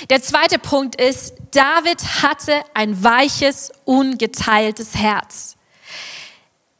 Der 0.09 0.21
zweite 0.21 0.59
Punkt 0.59 0.99
ist, 0.99 1.33
David 1.51 2.01
hatte 2.21 2.53
ein 2.73 3.03
weiches, 3.03 3.71
ungeteiltes 3.85 4.95
Herz. 4.95 5.55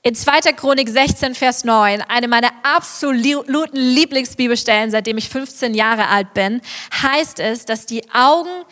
In 0.04 0.16
2. 0.16 0.54
Chronik 0.54 0.88
16, 0.90 1.36
Vers 1.36 1.64
9, 1.64 2.02
eine 2.02 2.28
meiner 2.28 2.52
absoluten 2.64 3.76
Lieblingsbibelstellen, 3.76 4.90
seitdem 4.90 5.18
ich 5.18 5.28
15 5.28 5.74
Jahre 5.74 6.08
alt 6.08 6.34
bin, 6.34 6.62
heißt 7.02 7.40
es, 7.40 7.66
dass 7.66 7.86
die 7.86 8.04
Augen 8.14 8.64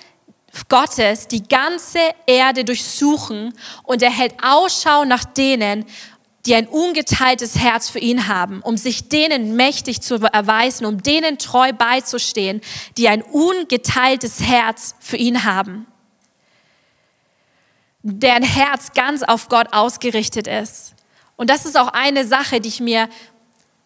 Gottes 0.69 1.27
die 1.27 1.43
ganze 1.43 1.99
Erde 2.25 2.63
durchsuchen 2.63 3.53
und 3.83 4.01
er 4.01 4.11
hält 4.11 4.35
Ausschau 4.41 5.03
nach 5.03 5.25
denen, 5.25 5.85
die 6.45 6.55
ein 6.55 6.67
ungeteiltes 6.67 7.57
Herz 7.57 7.89
für 7.89 7.99
ihn 7.99 8.27
haben, 8.27 8.61
um 8.61 8.77
sich 8.77 9.09
denen 9.09 9.55
mächtig 9.55 10.01
zu 10.01 10.15
erweisen, 10.15 10.85
um 10.85 11.01
denen 11.01 11.37
treu 11.37 11.73
beizustehen, 11.73 12.61
die 12.97 13.09
ein 13.09 13.23
ungeteiltes 13.23 14.41
Herz 14.41 14.95
für 14.99 15.17
ihn 15.17 15.43
haben. 15.43 15.87
Deren 18.03 18.43
Herz 18.43 18.93
ganz 18.93 19.23
auf 19.23 19.49
Gott 19.49 19.73
ausgerichtet 19.73 20.47
ist. 20.47 20.93
Und 21.35 21.49
das 21.49 21.65
ist 21.65 21.77
auch 21.77 21.87
eine 21.87 22.25
Sache, 22.25 22.61
die 22.61 22.69
ich 22.69 22.79
mir 22.79 23.09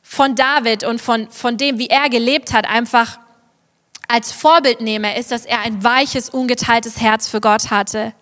von 0.02 0.36
David 0.36 0.84
und 0.84 1.00
von, 1.02 1.30
von 1.32 1.56
dem, 1.56 1.80
wie 1.80 1.88
er 1.88 2.10
gelebt 2.10 2.52
hat, 2.52 2.68
einfach 2.70 3.20
als 4.08 4.32
Vorbild 4.32 4.82
nehme, 4.82 5.18
ist, 5.18 5.32
dass 5.32 5.46
er 5.46 5.60
ein 5.60 5.84
weiches, 5.84 6.30
ungeteiltes 6.30 7.00
Herz 7.00 7.30
für 7.30 7.40
Gott 7.40 7.70
hatte. 7.70 8.14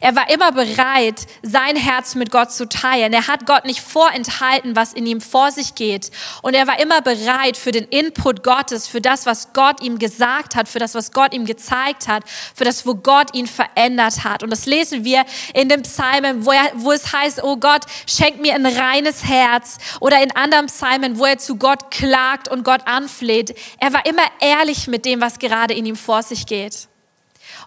Er 0.00 0.14
war 0.16 0.30
immer 0.30 0.52
bereit, 0.52 1.26
sein 1.42 1.76
Herz 1.76 2.14
mit 2.14 2.30
Gott 2.30 2.52
zu 2.52 2.68
teilen. 2.68 3.12
Er 3.12 3.26
hat 3.26 3.46
Gott 3.46 3.64
nicht 3.64 3.80
vorenthalten, 3.80 4.76
was 4.76 4.92
in 4.92 5.06
ihm 5.06 5.20
vor 5.20 5.50
sich 5.50 5.74
geht. 5.74 6.10
Und 6.42 6.54
er 6.54 6.66
war 6.66 6.78
immer 6.80 7.00
bereit 7.02 7.56
für 7.56 7.72
den 7.72 7.84
Input 7.84 8.42
Gottes, 8.42 8.86
für 8.86 9.00
das, 9.00 9.26
was 9.26 9.52
Gott 9.52 9.82
ihm 9.82 9.98
gesagt 9.98 10.56
hat, 10.56 10.68
für 10.68 10.78
das, 10.78 10.94
was 10.94 11.12
Gott 11.12 11.34
ihm 11.34 11.44
gezeigt 11.44 12.08
hat, 12.08 12.24
für 12.54 12.64
das, 12.64 12.86
wo 12.86 12.94
Gott 12.94 13.34
ihn 13.34 13.46
verändert 13.46 14.24
hat. 14.24 14.42
Und 14.42 14.50
das 14.50 14.66
lesen 14.66 15.04
wir 15.04 15.24
in 15.54 15.68
dem 15.68 15.82
Psalmen, 15.82 16.44
wo, 16.44 16.52
er, 16.52 16.70
wo 16.76 16.92
es 16.92 17.12
heißt, 17.12 17.42
oh 17.42 17.56
Gott, 17.56 17.82
schenk 18.06 18.40
mir 18.40 18.54
ein 18.54 18.66
reines 18.66 19.24
Herz. 19.24 19.78
Oder 20.00 20.22
in 20.22 20.34
anderen 20.36 20.66
Psalmen, 20.66 21.18
wo 21.18 21.24
er 21.24 21.38
zu 21.38 21.56
Gott 21.56 21.90
klagt 21.90 22.48
und 22.48 22.64
Gott 22.64 22.86
anfleht. 22.86 23.56
Er 23.78 23.92
war 23.92 24.06
immer 24.06 24.22
ehrlich 24.40 24.86
mit 24.86 25.04
dem, 25.04 25.20
was 25.20 25.38
gerade 25.38 25.74
in 25.74 25.86
ihm 25.86 25.96
vor 25.96 26.22
sich 26.22 26.46
geht. 26.46 26.88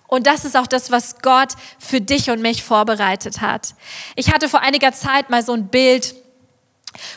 Und 0.07 0.25
das 0.25 0.45
ist 0.45 0.55
auch 0.55 0.67
das, 0.67 0.89
was 0.89 1.19
Gott 1.21 1.53
für 1.79 2.01
dich 2.01 2.29
und 2.29 2.41
mich 2.41 2.63
vorbereitet 2.63 3.41
hat. 3.41 3.75
Ich 4.15 4.33
hatte 4.33 4.49
vor 4.49 4.61
einiger 4.61 4.93
Zeit 4.93 5.29
mal 5.29 5.43
so 5.43 5.53
ein 5.53 5.67
Bild, 5.67 6.15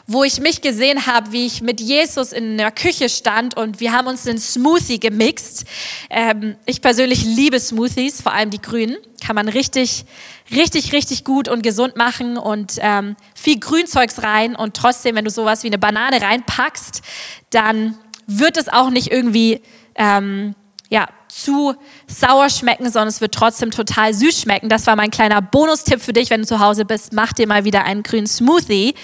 wo 0.06 0.24
ich 0.24 0.40
mich 0.40 0.60
gesehen 0.60 1.06
habe, 1.06 1.32
wie 1.32 1.46
ich 1.46 1.62
mit 1.62 1.80
Jesus 1.80 2.32
in 2.32 2.58
der 2.58 2.70
Küche 2.70 3.08
stand 3.08 3.56
und 3.56 3.80
wir 3.80 3.92
haben 3.92 4.08
uns 4.08 4.26
einen 4.26 4.38
Smoothie 4.38 4.98
gemixt. 4.98 5.64
Ähm, 6.10 6.56
ich 6.66 6.82
persönlich 6.82 7.24
liebe 7.24 7.58
Smoothies, 7.58 8.20
vor 8.20 8.32
allem 8.32 8.50
die 8.50 8.60
grünen. 8.60 8.96
Kann 9.24 9.36
man 9.36 9.48
richtig, 9.48 10.04
richtig, 10.50 10.92
richtig 10.92 11.24
gut 11.24 11.48
und 11.48 11.62
gesund 11.62 11.96
machen 11.96 12.36
und 12.36 12.78
ähm, 12.80 13.16
viel 13.34 13.58
Grünzeugs 13.58 14.22
rein 14.22 14.56
und 14.56 14.74
trotzdem, 14.74 15.14
wenn 15.14 15.24
du 15.24 15.30
sowas 15.30 15.62
wie 15.62 15.68
eine 15.68 15.78
Banane 15.78 16.20
reinpackst, 16.20 17.02
dann 17.50 17.98
wird 18.26 18.56
es 18.56 18.68
auch 18.68 18.90
nicht 18.90 19.10
irgendwie 19.10 19.62
ähm, 19.94 20.54
ja, 20.90 21.08
zu 21.28 21.74
sauer 22.08 22.50
schmecken, 22.50 22.84
sondern 22.90 23.08
es 23.08 23.20
wird 23.20 23.32
trotzdem 23.32 23.70
total 23.70 24.12
süß 24.12 24.42
schmecken. 24.42 24.68
Das 24.68 24.86
war 24.86 24.96
mein 24.96 25.10
kleiner 25.10 25.40
Bonustipp 25.40 26.02
für 26.02 26.12
dich, 26.12 26.28
wenn 26.30 26.42
du 26.42 26.46
zu 26.46 26.58
Hause 26.58 26.84
bist. 26.84 27.12
Mach 27.12 27.32
dir 27.32 27.46
mal 27.46 27.64
wieder 27.64 27.84
einen 27.84 28.02
grünen 28.02 28.26
Smoothie, 28.26 28.94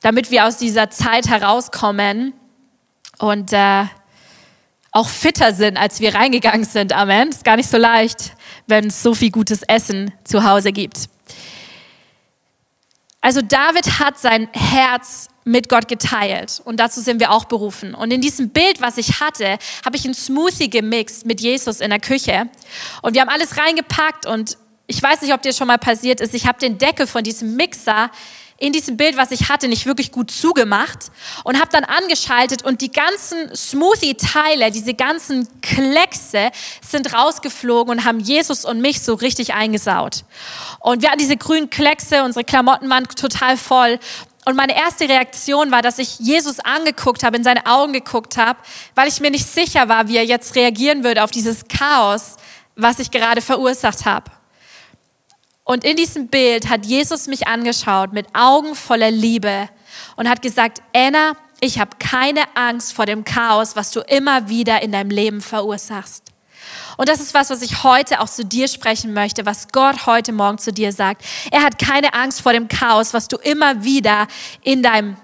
damit 0.00 0.30
wir 0.30 0.46
aus 0.46 0.56
dieser 0.56 0.88
Zeit 0.88 1.28
herauskommen 1.28 2.32
und 3.18 3.52
äh, 3.52 3.84
auch 4.92 5.08
fitter 5.08 5.52
sind, 5.52 5.76
als 5.76 6.00
wir 6.00 6.14
reingegangen 6.14 6.64
sind. 6.64 6.92
Amen. 6.92 7.30
Ist 7.30 7.44
gar 7.44 7.56
nicht 7.56 7.68
so 7.68 7.78
leicht, 7.78 8.32
wenn 8.68 8.86
es 8.86 9.02
so 9.02 9.14
viel 9.14 9.30
gutes 9.30 9.62
Essen 9.64 10.12
zu 10.22 10.44
Hause 10.44 10.70
gibt. 10.70 11.08
Also 13.20 13.42
David 13.42 13.98
hat 13.98 14.18
sein 14.18 14.48
Herz 14.52 15.28
mit 15.44 15.68
Gott 15.68 15.88
geteilt 15.88 16.62
und 16.64 16.78
dazu 16.78 17.00
sind 17.00 17.20
wir 17.20 17.30
auch 17.32 17.44
berufen. 17.44 17.94
Und 17.94 18.12
in 18.12 18.20
diesem 18.20 18.50
Bild, 18.50 18.80
was 18.80 18.98
ich 18.98 19.20
hatte, 19.20 19.58
habe 19.84 19.96
ich 19.96 20.04
einen 20.04 20.14
Smoothie 20.14 20.70
gemixt 20.70 21.26
mit 21.26 21.40
Jesus 21.40 21.80
in 21.80 21.90
der 21.90 22.00
Küche 22.00 22.48
und 23.02 23.14
wir 23.14 23.20
haben 23.20 23.28
alles 23.28 23.56
reingepackt 23.56 24.26
und 24.26 24.56
ich 24.86 25.02
weiß 25.02 25.22
nicht, 25.22 25.32
ob 25.32 25.42
dir 25.42 25.52
schon 25.52 25.68
mal 25.68 25.78
passiert 25.78 26.20
ist, 26.20 26.34
ich 26.34 26.46
habe 26.46 26.58
den 26.58 26.78
Deckel 26.78 27.06
von 27.06 27.24
diesem 27.24 27.56
Mixer 27.56 28.10
in 28.62 28.72
diesem 28.72 28.96
Bild, 28.96 29.16
was 29.16 29.32
ich 29.32 29.48
hatte, 29.48 29.66
nicht 29.66 29.86
wirklich 29.86 30.12
gut 30.12 30.30
zugemacht 30.30 31.10
und 31.42 31.60
habe 31.60 31.70
dann 31.72 31.82
angeschaltet 31.82 32.62
und 32.62 32.80
die 32.80 32.92
ganzen 32.92 33.54
Smoothie-Teile, 33.56 34.70
diese 34.70 34.94
ganzen 34.94 35.48
Kleckse 35.62 36.52
sind 36.80 37.12
rausgeflogen 37.12 37.98
und 37.98 38.04
haben 38.04 38.20
Jesus 38.20 38.64
und 38.64 38.80
mich 38.80 39.02
so 39.02 39.14
richtig 39.14 39.52
eingesaut. 39.52 40.22
Und 40.78 41.02
wir 41.02 41.08
hatten 41.08 41.18
diese 41.18 41.36
grünen 41.36 41.70
Kleckse, 41.70 42.22
unsere 42.22 42.44
Klamotten 42.44 42.88
waren 42.88 43.08
total 43.08 43.56
voll 43.56 43.98
und 44.44 44.56
meine 44.56 44.76
erste 44.76 45.08
Reaktion 45.08 45.70
war, 45.70 45.82
dass 45.82 45.98
ich 45.98 46.18
Jesus 46.18 46.58
angeguckt 46.58 47.22
habe, 47.22 47.36
in 47.36 47.44
seine 47.44 47.64
Augen 47.66 47.92
geguckt 47.92 48.36
habe, 48.36 48.58
weil 48.94 49.06
ich 49.06 49.20
mir 49.20 49.30
nicht 49.30 49.46
sicher 49.46 49.88
war, 49.88 50.08
wie 50.08 50.16
er 50.16 50.24
jetzt 50.24 50.56
reagieren 50.56 51.04
würde 51.04 51.22
auf 51.22 51.30
dieses 51.30 51.68
Chaos, 51.68 52.36
was 52.74 52.98
ich 52.98 53.10
gerade 53.10 53.40
verursacht 53.40 54.04
habe. 54.04 54.30
Und 55.64 55.84
in 55.84 55.96
diesem 55.96 56.26
Bild 56.26 56.68
hat 56.68 56.86
Jesus 56.86 57.28
mich 57.28 57.46
angeschaut 57.46 58.12
mit 58.12 58.26
Augen 58.34 58.74
voller 58.74 59.12
Liebe 59.12 59.68
und 60.16 60.28
hat 60.28 60.42
gesagt, 60.42 60.82
Anna, 60.92 61.34
ich 61.60 61.78
habe 61.78 61.96
keine 62.00 62.42
Angst 62.56 62.92
vor 62.92 63.06
dem 63.06 63.22
Chaos, 63.22 63.76
was 63.76 63.92
du 63.92 64.00
immer 64.00 64.48
wieder 64.48 64.82
in 64.82 64.90
deinem 64.90 65.10
Leben 65.10 65.40
verursachst. 65.40 66.31
Und 66.96 67.08
das 67.08 67.20
ist 67.20 67.34
was, 67.34 67.50
was 67.50 67.62
ich 67.62 67.82
heute 67.82 68.20
auch 68.20 68.28
zu 68.28 68.44
dir 68.44 68.68
sprechen 68.68 69.12
möchte, 69.12 69.46
was 69.46 69.68
Gott 69.68 70.06
heute 70.06 70.32
Morgen 70.32 70.58
zu 70.58 70.72
dir 70.72 70.92
sagt. 70.92 71.24
Er 71.50 71.62
hat 71.62 71.78
keine 71.78 72.14
Angst 72.14 72.40
vor 72.40 72.52
dem 72.52 72.68
Chaos, 72.68 73.14
was 73.14 73.28
du 73.28 73.36
immer 73.36 73.84
wieder 73.84 74.26
in 74.62 74.82
deinem 74.82 75.16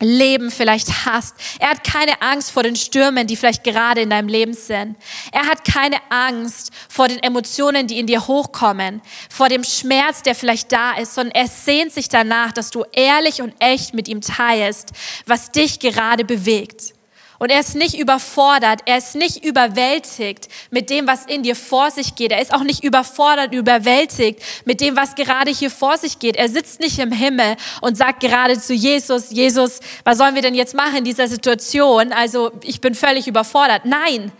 Leben 0.00 0.50
vielleicht 0.50 1.06
hast. 1.06 1.34
Er 1.58 1.70
hat 1.70 1.82
keine 1.82 2.22
Angst 2.22 2.52
vor 2.52 2.62
den 2.62 2.76
Stürmen, 2.76 3.26
die 3.26 3.36
vielleicht 3.36 3.64
gerade 3.64 4.00
in 4.00 4.10
deinem 4.10 4.28
Leben 4.28 4.54
sind. 4.54 4.96
Er 5.32 5.46
hat 5.46 5.64
keine 5.64 5.96
Angst 6.08 6.70
vor 6.88 7.08
den 7.08 7.20
Emotionen, 7.20 7.88
die 7.88 7.98
in 7.98 8.06
dir 8.06 8.26
hochkommen, 8.26 9.02
vor 9.28 9.48
dem 9.48 9.64
Schmerz, 9.64 10.22
der 10.22 10.36
vielleicht 10.36 10.70
da 10.70 10.92
ist, 10.92 11.14
sondern 11.14 11.34
er 11.34 11.48
sehnt 11.48 11.92
sich 11.92 12.08
danach, 12.08 12.52
dass 12.52 12.70
du 12.70 12.84
ehrlich 12.92 13.42
und 13.42 13.54
echt 13.58 13.92
mit 13.92 14.06
ihm 14.06 14.20
teilst, 14.20 14.92
was 15.26 15.50
dich 15.50 15.80
gerade 15.80 16.24
bewegt. 16.24 16.94
Und 17.38 17.50
er 17.50 17.60
ist 17.60 17.76
nicht 17.76 17.96
überfordert, 17.96 18.80
er 18.84 18.98
ist 18.98 19.14
nicht 19.14 19.44
überwältigt 19.44 20.48
mit 20.70 20.90
dem, 20.90 21.06
was 21.06 21.24
in 21.26 21.44
dir 21.44 21.54
vor 21.54 21.90
sich 21.92 22.16
geht. 22.16 22.32
Er 22.32 22.42
ist 22.42 22.52
auch 22.52 22.64
nicht 22.64 22.82
überfordert, 22.82 23.54
überwältigt 23.54 24.42
mit 24.64 24.80
dem, 24.80 24.96
was 24.96 25.14
gerade 25.14 25.52
hier 25.52 25.70
vor 25.70 25.96
sich 25.98 26.18
geht. 26.18 26.36
Er 26.36 26.48
sitzt 26.48 26.80
nicht 26.80 26.98
im 26.98 27.12
Himmel 27.12 27.56
und 27.80 27.96
sagt 27.96 28.20
gerade 28.20 28.58
zu 28.58 28.74
Jesus, 28.74 29.30
Jesus, 29.30 29.78
was 30.02 30.18
sollen 30.18 30.34
wir 30.34 30.42
denn 30.42 30.54
jetzt 30.54 30.74
machen 30.74 30.96
in 30.96 31.04
dieser 31.04 31.28
Situation? 31.28 32.12
Also 32.12 32.50
ich 32.62 32.80
bin 32.80 32.96
völlig 32.96 33.28
überfordert. 33.28 33.84
Nein, 33.84 34.32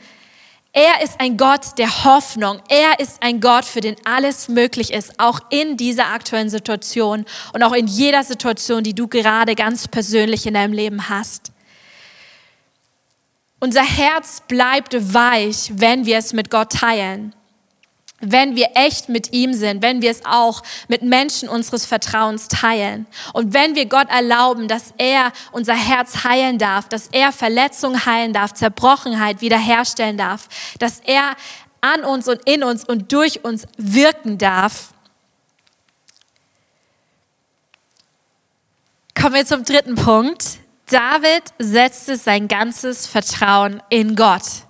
er 0.73 1.03
ist 1.03 1.21
ein 1.21 1.37
Gott 1.37 1.79
der 1.79 2.05
Hoffnung. 2.05 2.61
Er 2.69 3.01
ist 3.01 3.23
ein 3.23 3.41
Gott, 3.41 3.65
für 3.65 3.81
den 3.81 3.97
alles 4.05 4.49
möglich 4.49 4.93
ist, 4.93 5.19
auch 5.19 5.41
in 5.51 5.77
dieser 5.77 6.09
aktuellen 6.13 6.51
Situation 6.51 7.25
und 7.53 7.63
auch 7.63 7.73
in 7.73 7.87
jeder 7.87 8.23
Situation, 8.23 8.85
die 8.85 8.95
du 8.95 9.09
gerade 9.09 9.55
ganz 9.55 9.89
persönlich 9.89 10.47
in 10.47 10.55
deinem 10.55 10.73
Leben 10.73 11.09
hast. 11.09 11.53
Unser 13.61 13.83
Herz 13.83 14.43
bleibt 14.47 14.95
weich, 15.15 15.73
wenn 15.75 16.07
wir 16.07 16.19
es 16.19 16.33
mit 16.33 16.51
Gott 16.51 16.73
teilen. 16.73 17.35
Wenn 18.21 18.57
wir 18.57 18.71
echt 18.75 19.09
mit 19.09 19.33
ihm 19.33 19.55
sind, 19.55 19.81
wenn 19.81 20.03
wir 20.03 20.11
es 20.11 20.25
auch 20.25 20.63
mit 20.89 21.03
Menschen 21.03 21.49
unseres 21.49 21.87
Vertrauens 21.87 22.49
teilen. 22.49 23.07
Und 23.33 23.55
wenn 23.55 23.77
wir 23.77 23.87
Gott 23.87 24.09
erlauben, 24.11 24.67
dass 24.67 24.93
er 24.99 25.33
unser 25.53 25.75
Herz 25.75 26.25
heilen 26.25 26.59
darf, 26.59 26.89
dass 26.89 27.09
er 27.13 27.31
Verletzungen 27.31 28.07
heilen 28.07 28.33
darf, 28.33 28.55
Zerbrochenheit 28.55 29.41
wiederherstellen 29.41 30.19
darf, 30.19 30.49
dass 30.81 31.01
er 31.05 31.37
an 31.81 32.05
uns 32.05 32.27
und 32.27 32.41
in 32.45 32.65
uns 32.65 32.85
und 32.85 33.13
durch 33.13 33.45
uns 33.45 33.67
wirken 33.77 34.37
darf. 34.37 34.93
Kommen 39.15 39.35
wir 39.35 39.47
zum 39.47 39.65
dritten 39.65 39.95
Punkt. 39.95 40.59
David 40.91 41.43
setzte 41.59 42.17
sein 42.17 42.49
ganzes 42.49 43.07
Vertrauen 43.07 43.83
in 43.91 44.17
Gott. 44.17 44.68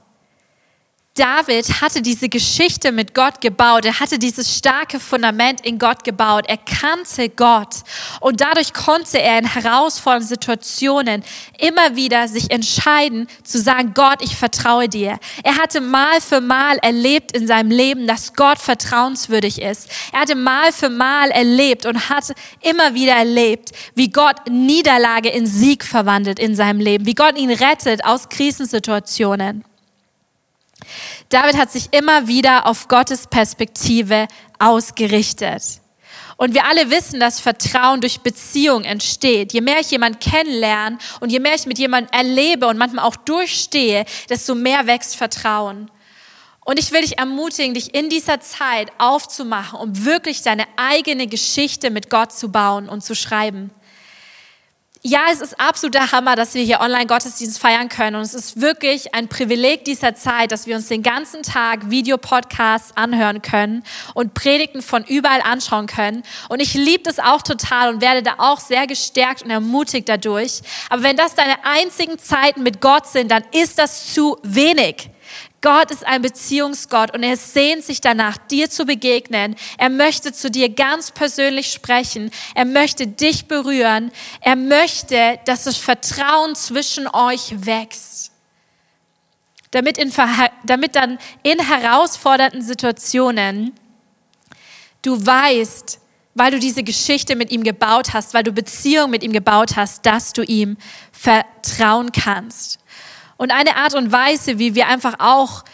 David 1.19 1.81
hatte 1.81 2.01
diese 2.01 2.29
Geschichte 2.29 2.93
mit 2.93 3.13
Gott 3.13 3.41
gebaut. 3.41 3.85
Er 3.85 3.99
hatte 3.99 4.21
dieses 4.21 4.57
starke 4.57 5.01
Fundament 5.01 5.67
in 5.67 5.81
Gott 5.81 6.05
gebaut. 6.05 6.45
Er 6.47 6.59
kannte 6.59 7.29
Gott. 7.29 7.77
Und 8.21 8.41
dadurch 8.41 8.73
konnte 8.73 9.21
er 9.21 9.41
in 9.41 9.53
herausfordernden 9.53 10.29
Situationen 10.29 11.25
immer 11.59 11.97
wieder 11.97 12.29
sich 12.29 12.53
entscheiden 12.53 13.27
zu 13.43 13.59
sagen, 13.59 13.95
Gott, 13.95 14.23
ich 14.23 14.37
vertraue 14.37 14.89
dir. 14.89 15.19
Er 15.43 15.57
hatte 15.57 15.81
mal 15.81 16.21
für 16.21 16.41
mal 16.41 16.77
erlebt 16.79 17.33
in 17.33 17.49
seinem 17.49 17.73
Leben, 17.73 18.07
dass 18.07 18.35
Gott 18.35 18.59
vertrauenswürdig 18.59 19.61
ist. 19.61 19.89
Er 20.13 20.21
hatte 20.21 20.37
mal 20.37 20.73
für 20.73 20.89
mal 20.89 21.31
erlebt 21.31 21.85
und 21.85 22.11
hat 22.11 22.33
immer 22.61 22.95
wieder 22.95 23.15
erlebt, 23.15 23.73
wie 23.97 24.11
Gott 24.11 24.37
Niederlage 24.49 25.31
in 25.31 25.47
Sieg 25.47 25.85
verwandelt 25.85 26.39
in 26.39 26.55
seinem 26.55 26.79
Leben, 26.79 27.07
wie 27.07 27.15
Gott 27.15 27.37
ihn 27.37 27.51
rettet 27.51 28.05
aus 28.05 28.29
Krisensituationen. 28.29 29.65
David 31.29 31.57
hat 31.57 31.71
sich 31.71 31.89
immer 31.93 32.27
wieder 32.29 32.67
auf 32.67 32.89
Gottes 32.89 33.27
Perspektive 33.27 34.29
ausgerichtet. 34.59 35.63
Und 36.37 36.55
wir 36.55 36.67
alle 36.67 36.91
wissen, 36.91 37.19
dass 37.19 37.41
Vertrauen 37.41 38.01
durch 38.01 38.21
Beziehung 38.21 38.85
entsteht. 38.85 39.53
Je 39.53 39.61
mehr 39.61 39.81
ich 39.81 39.91
jemanden 39.91 40.21
kennenlerne 40.21 40.99
und 41.21 41.31
je 41.31 41.41
mehr 41.41 41.55
ich 41.55 41.67
mit 41.67 41.79
jemandem 41.79 42.13
erlebe 42.13 42.69
und 42.69 42.79
manchmal 42.79 43.05
auch 43.05 43.17
durchstehe, 43.17 44.05
desto 44.29 44.55
mehr 44.55 44.87
wächst 44.87 45.17
Vertrauen. 45.17 45.91
Und 46.65 46.79
ich 46.79 46.93
will 46.93 47.01
dich 47.01 47.19
ermutigen, 47.19 47.75
dich 47.75 47.95
in 47.95 48.09
dieser 48.09 48.41
Zeit 48.41 48.93
aufzumachen, 48.99 49.81
um 49.81 50.05
wirklich 50.05 50.43
deine 50.43 50.67
eigene 50.77 51.27
Geschichte 51.27 51.91
mit 51.91 52.09
Gott 52.09 52.33
zu 52.33 52.53
bauen 52.53 52.89
und 52.89 53.03
zu 53.03 53.17
schreiben 53.17 53.71
ja, 55.09 55.23
es 55.33 55.41
ist 55.41 55.59
absoluter 55.59 56.13
Hammer, 56.13 56.37
dass 56.37 56.55
wir 56.55 56.63
hier 56.63 56.81
Online-Gottesdienst 56.81 57.59
feiern 57.59 57.89
können. 57.89 58.17
Und 58.17 58.23
es 58.23 58.35
ist 58.35 58.61
wirklich 58.61 59.15
ein 59.15 59.29
Privileg 59.29 59.85
dieser 59.85 60.15
Zeit, 60.15 60.53
dass 60.53 60.67
wir 60.67 60.77
uns 60.77 60.89
den 60.89 61.03
ganzen 61.03 61.43
Tag 61.43 61.91
Videopodcasts 61.91 62.97
anhören 62.97 63.41
können 63.41 63.83
und 64.15 64.35
Predigten 64.35 64.83
von 64.83 65.05
überall 65.05 65.41
anschauen 65.41 65.87
können. 65.87 66.23
Und 66.49 66.61
ich 66.61 66.75
liebe 66.75 67.05
das 67.05 67.19
auch 67.19 67.43
total 67.43 67.95
und 67.95 68.03
werde 68.03 68.23
da 68.23 68.35
auch 68.39 68.61
sehr 68.61 68.87
gestärkt 68.87 69.43
und 69.43 69.51
ermutigt 69.51 70.09
dadurch. 70.09 70.61
Aber 70.91 71.03
wenn 71.03 71.17
das 71.17 71.35
deine 71.35 71.55
einzigen 71.65 72.19
Zeiten 72.19 72.63
mit 72.63 72.81
Gott 72.81 73.07
sind, 73.07 73.31
dann 73.31 73.45
ist 73.53 73.79
das 73.79 74.13
zu 74.13 74.37
wenig. 74.43 75.11
Gott 75.61 75.91
ist 75.91 76.07
ein 76.07 76.23
Beziehungsgott 76.23 77.13
und 77.15 77.25
er 77.25 77.37
sehnt 77.37 77.85
sich 77.85 78.01
danach, 78.01 78.37
dir 78.37 78.71
zu 78.71 78.85
begegnen. 78.85 79.57
Er 79.77 79.91
möchte 79.91 80.33
zu 80.33 80.51
dir 80.51 80.69
ganz 80.69 81.11
persönlich 81.11 81.73
sprechen. 81.73 82.31
Er 82.55 82.65
möchte 82.65 83.09
dich 83.09 83.47
berühren. 83.47 84.13
Er 84.41 84.55
möchte, 84.55 85.41
dass 85.47 85.65
das 85.65 85.77
Vertrauen 85.77 86.55
zwischen 86.55 87.09
euch 87.09 87.67
wächst. 87.67 88.31
Damit, 89.73 89.99
in, 89.99 90.13
damit 90.65 90.95
dann 90.95 91.19
in 91.43 91.59
herausfordernden 91.59 92.63
Situationen 92.63 93.75
du 95.03 95.27
weißt, 95.27 96.01
weil 96.35 96.53
du 96.53 96.61
diese 96.61 96.85
Geschichte 96.85 97.35
mit 97.35 97.51
ihm 97.51 97.65
gebaut 97.65 98.15
hast, 98.15 98.33
weil 98.33 98.45
du 98.45 98.53
Beziehung 98.53 99.11
mit 99.11 99.25
ihm 99.25 99.33
gebaut 99.33 99.77
hast, 99.77 100.07
dass 100.07 100.33
du 100.33 100.43
ihm 100.43 100.77
vertrauen 101.11 102.13
kannst. 102.13 102.79
Und 103.39 103.53
eine 103.53 103.77
Art 103.77 103.95
und 103.95 104.13
Weise, 104.13 104.59
wie 104.59 104.75
wir 104.75 104.89
einfach 104.89 105.15
auch 105.21 105.65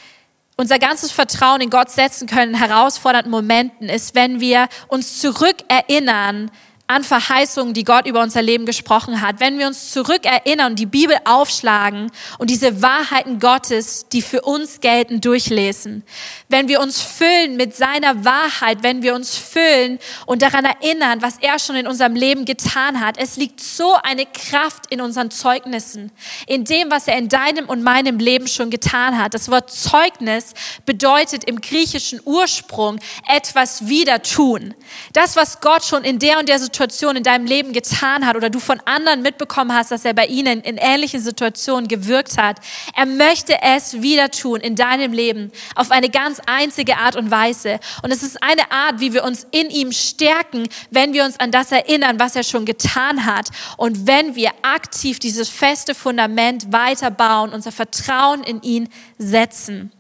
unser 0.57 0.79
ganzes 0.79 1.11
Vertrauen 1.11 1.61
in 1.61 1.71
Gott 1.71 1.91
setzen 1.91 2.29
können 2.29 2.55
in 2.55 2.61
herausfordernden 2.61 3.31
Momenten, 3.31 3.89
ist, 3.89 4.15
wenn 4.15 4.39
wir 4.39 4.69
uns 4.87 5.19
zurückerinnern 5.19 6.51
an 6.87 7.03
Verheißungen, 7.03 7.73
die 7.73 7.85
Gott 7.85 8.07
über 8.07 8.21
unser 8.21 8.43
Leben 8.43 8.67
gesprochen 8.67 9.23
hat. 9.23 9.41
Wenn 9.41 9.59
wir 9.59 9.67
uns 9.67 9.91
zurückerinnern 9.91 10.77
die 10.77 10.85
Bibel 10.85 11.17
aufschlagen 11.25 12.11
und 12.39 12.51
diese 12.51 12.83
Wahrheiten 12.83 13.39
Gottes, 13.39 14.07
die 14.13 14.21
für 14.21 14.43
uns 14.43 14.81
gelten, 14.81 15.23
durchlesen. 15.23 16.05
Wenn 16.51 16.69
wir 16.69 16.81
uns 16.81 17.01
füllen 17.01 17.57
mit 17.57 17.75
seiner 17.75 18.27
Wahrheit, 18.27 18.83
wenn 18.83 19.03
wir 19.03 19.15
uns 19.15 19.35
füllen 19.35 19.99
und 20.27 20.43
daran 20.43 20.67
erinnern, 20.67 21.23
was 21.23 21.39
er 21.41 21.59
schon 21.59 21.77
in 21.77 21.87
unserem 21.87 22.15
Leben 22.15 22.45
getan 22.45 23.01
hat. 23.01 23.17
Es 23.17 23.37
liegt 23.37 23.61
so 23.61 23.95
eine 24.03 24.27
Kraft 24.27 24.85
in 24.91 25.01
unseren 25.01 25.31
Zeugnissen, 25.31 26.13
in 26.47 26.65
dem, 26.65 26.91
was 26.91 27.09
er 27.09 27.17
in 27.17 27.31
deinem 27.31 27.67
und 27.67 27.83
meinem 27.83 28.19
Leben 28.19 28.47
schon 28.47 28.69
getan 28.69 29.19
hat. 29.19 29.33
Das 29.33 29.51
Wort 29.51 29.73
Zeugnis 29.73 30.53
bedeutet 30.85 31.45
im 31.45 31.63
griechischen 31.63 32.21
Ursprung 32.27 33.01
etwas 33.27 33.89
wieder 33.89 34.23
tun. 34.23 34.75
Das, 35.15 35.35
was 35.35 35.63
Gott 35.63 35.83
schon 35.83 36.05
in 36.05 36.19
der 36.19 36.39
und 36.39 36.49
der 36.51 36.59
Situation 36.59 36.75
Situation 36.85 37.17
in 37.17 37.23
deinem 37.23 37.47
Leben 37.47 37.73
getan 37.73 38.27
hat 38.27 38.37
oder 38.37 38.51
du 38.51 38.61
von 38.61 38.79
anderen 38.85 39.23
mitbekommen 39.23 39.73
hast, 39.73 39.91
dass 39.91 40.05
er 40.05 40.13
bei 40.13 40.27
ihnen 40.27 40.61
in 40.61 40.77
ähnlichen 40.77 41.21
Situationen 41.21 41.89
gewirkt 41.89 42.37
hat. 42.37 42.59
Er 42.95 43.07
möchte 43.07 43.57
es 43.63 44.03
wieder 44.03 44.31
tun 44.31 44.61
in 44.61 44.77
deinem 44.77 45.13
Leben 45.13 45.51
auf 45.77 45.91
eine 45.91 46.11
ganz 46.11 46.41
einzige 46.47 46.99
Art 46.99 47.17
und 47.17 47.31
Weise. 47.31 47.81
Und 48.03 48.13
es 48.13 48.23
ist 48.23 48.43
eine 48.43 48.71
Art, 48.71 49.01
wie 49.01 49.15
wir 49.15 49.25
uns 49.25 49.47
in 49.51 49.71
ihm 49.71 49.93
stärken, 49.93 50.69
wenn 50.91 51.15
wir 51.15 51.25
uns 51.25 51.41
an 51.41 51.51
das 51.51 51.73
erinnern, 51.73 52.21
was 52.21 52.37
er 52.37 52.45
schon 52.45 52.67
getan 52.67 53.25
hat. 53.25 53.49
Und 53.79 54.07
wenn 54.07 54.35
wir 54.35 54.51
aktiv 54.61 55.19
dieses 55.19 55.49
feste 55.49 55.95
Fundament 55.95 56.71
weiterbauen, 56.71 57.53
unser 57.53 57.73
Vertrauen 57.73 58.45
in 58.45 58.61
ihn 58.63 58.89
setzen. 59.17 59.91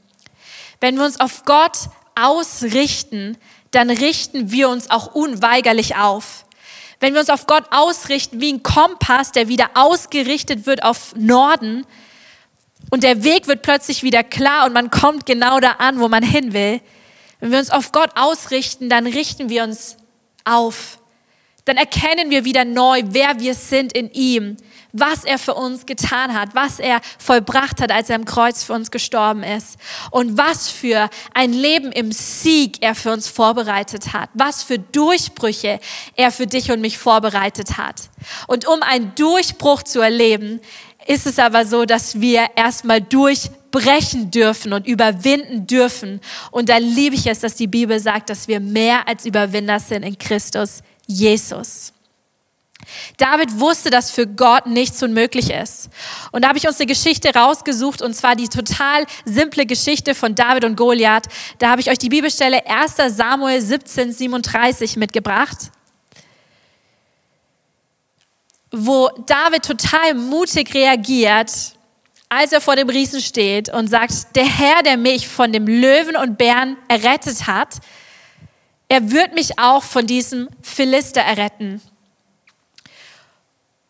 Wenn 0.80 0.96
wir 0.96 1.04
uns 1.04 1.18
auf 1.18 1.44
Gott 1.46 1.78
ausrichten, 2.14 3.38
dann 3.70 3.88
richten 3.88 4.52
wir 4.52 4.68
uns 4.68 4.90
auch 4.90 5.14
unweigerlich 5.14 5.96
auf. 5.96 6.43
Wenn 7.00 7.12
wir 7.14 7.20
uns 7.20 7.30
auf 7.30 7.46
Gott 7.46 7.64
ausrichten 7.70 8.40
wie 8.40 8.52
ein 8.52 8.62
Kompass, 8.62 9.32
der 9.32 9.48
wieder 9.48 9.70
ausgerichtet 9.74 10.66
wird 10.66 10.82
auf 10.82 11.14
Norden 11.16 11.86
und 12.90 13.02
der 13.02 13.24
Weg 13.24 13.46
wird 13.46 13.62
plötzlich 13.62 14.02
wieder 14.02 14.22
klar 14.22 14.66
und 14.66 14.72
man 14.72 14.90
kommt 14.90 15.26
genau 15.26 15.60
da 15.60 15.72
an, 15.72 16.00
wo 16.00 16.08
man 16.08 16.22
hin 16.22 16.52
will. 16.52 16.80
Wenn 17.40 17.52
wir 17.52 17.58
uns 17.58 17.70
auf 17.70 17.92
Gott 17.92 18.10
ausrichten, 18.14 18.88
dann 18.88 19.06
richten 19.06 19.48
wir 19.48 19.64
uns 19.64 19.96
auf. 20.44 20.98
dann 21.64 21.76
erkennen 21.78 22.30
wir 22.30 22.44
wieder 22.44 22.66
neu, 22.66 23.02
wer 23.06 23.40
wir 23.40 23.54
sind 23.54 23.94
in 23.94 24.10
ihm, 24.12 24.56
was 24.94 25.24
er 25.24 25.38
für 25.38 25.54
uns 25.54 25.86
getan 25.86 26.32
hat, 26.34 26.54
was 26.54 26.78
er 26.78 27.00
vollbracht 27.18 27.82
hat, 27.82 27.90
als 27.90 28.08
er 28.08 28.16
am 28.16 28.24
Kreuz 28.24 28.62
für 28.62 28.72
uns 28.72 28.90
gestorben 28.90 29.42
ist 29.42 29.76
und 30.10 30.38
was 30.38 30.70
für 30.70 31.10
ein 31.34 31.52
Leben 31.52 31.92
im 31.92 32.12
Sieg 32.12 32.78
er 32.80 32.94
für 32.94 33.12
uns 33.12 33.28
vorbereitet 33.28 34.12
hat, 34.12 34.30
was 34.34 34.62
für 34.62 34.78
Durchbrüche 34.78 35.80
er 36.14 36.30
für 36.30 36.46
dich 36.46 36.70
und 36.70 36.80
mich 36.80 36.96
vorbereitet 36.96 37.76
hat. 37.76 38.02
Und 38.46 38.66
um 38.68 38.82
einen 38.82 39.14
Durchbruch 39.16 39.82
zu 39.82 40.00
erleben, 40.00 40.60
ist 41.06 41.26
es 41.26 41.38
aber 41.38 41.66
so, 41.66 41.84
dass 41.84 42.20
wir 42.20 42.46
erstmal 42.54 43.00
durchbrechen 43.00 44.30
dürfen 44.30 44.72
und 44.72 44.86
überwinden 44.86 45.66
dürfen. 45.66 46.20
Und 46.52 46.68
da 46.68 46.78
liebe 46.78 47.16
ich 47.16 47.26
es, 47.26 47.40
dass 47.40 47.56
die 47.56 47.66
Bibel 47.66 47.98
sagt, 47.98 48.30
dass 48.30 48.48
wir 48.48 48.60
mehr 48.60 49.06
als 49.08 49.26
Überwinder 49.26 49.80
sind 49.80 50.04
in 50.04 50.16
Christus 50.16 50.82
Jesus. 51.06 51.93
David 53.16 53.60
wusste, 53.60 53.90
dass 53.90 54.10
für 54.10 54.26
Gott 54.26 54.66
nichts 54.66 55.02
unmöglich 55.02 55.50
ist. 55.50 55.88
Und 56.32 56.42
da 56.42 56.48
habe 56.48 56.58
ich 56.58 56.66
uns 56.66 56.78
eine 56.78 56.86
Geschichte 56.86 57.34
rausgesucht, 57.34 58.02
und 58.02 58.14
zwar 58.14 58.36
die 58.36 58.48
total 58.48 59.04
simple 59.24 59.66
Geschichte 59.66 60.14
von 60.14 60.34
David 60.34 60.64
und 60.64 60.76
Goliath. 60.76 61.26
Da 61.58 61.70
habe 61.70 61.80
ich 61.80 61.90
euch 61.90 61.98
die 61.98 62.08
Bibelstelle 62.08 62.66
1 62.66 63.16
Samuel 63.16 63.60
17, 63.60 64.12
37 64.12 64.96
mitgebracht, 64.96 65.70
wo 68.70 69.08
David 69.26 69.64
total 69.64 70.14
mutig 70.14 70.74
reagiert, 70.74 71.50
als 72.28 72.52
er 72.52 72.60
vor 72.60 72.74
dem 72.74 72.88
Riesen 72.88 73.20
steht 73.20 73.68
und 73.68 73.88
sagt, 73.88 74.34
der 74.34 74.44
Herr, 74.46 74.82
der 74.82 74.96
mich 74.96 75.28
von 75.28 75.52
dem 75.52 75.66
Löwen 75.66 76.16
und 76.16 76.36
Bären 76.36 76.76
errettet 76.88 77.46
hat, 77.46 77.76
er 78.88 79.10
wird 79.10 79.34
mich 79.34 79.58
auch 79.58 79.82
von 79.82 80.06
diesem 80.06 80.48
Philister 80.62 81.20
erretten. 81.20 81.80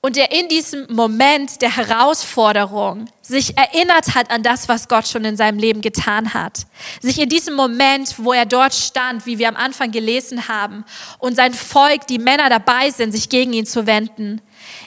Und 0.04 0.16
der 0.16 0.32
in 0.32 0.48
diesem 0.50 0.86
Moment 0.90 1.62
der 1.62 1.74
Herausforderung 1.74 3.06
sich 3.22 3.56
erinnert 3.56 4.14
hat 4.14 4.30
an 4.30 4.42
das, 4.42 4.68
was 4.68 4.86
Gott 4.86 5.08
schon 5.08 5.24
in 5.24 5.38
seinem 5.38 5.58
Leben 5.58 5.80
getan 5.80 6.34
hat. 6.34 6.66
Sich 7.00 7.18
in 7.18 7.30
diesem 7.30 7.54
Moment, 7.54 8.16
wo 8.18 8.34
er 8.34 8.44
dort 8.44 8.74
stand, 8.74 9.24
wie 9.24 9.38
wir 9.38 9.48
am 9.48 9.56
Anfang 9.56 9.92
gelesen 9.92 10.46
haben, 10.46 10.84
und 11.20 11.36
sein 11.36 11.54
Volk, 11.54 12.06
die 12.06 12.18
Männer 12.18 12.50
dabei 12.50 12.90
sind, 12.90 13.12
sich 13.12 13.30
gegen 13.30 13.54
ihn 13.54 13.64
zu 13.64 13.86
wenden, 13.86 14.42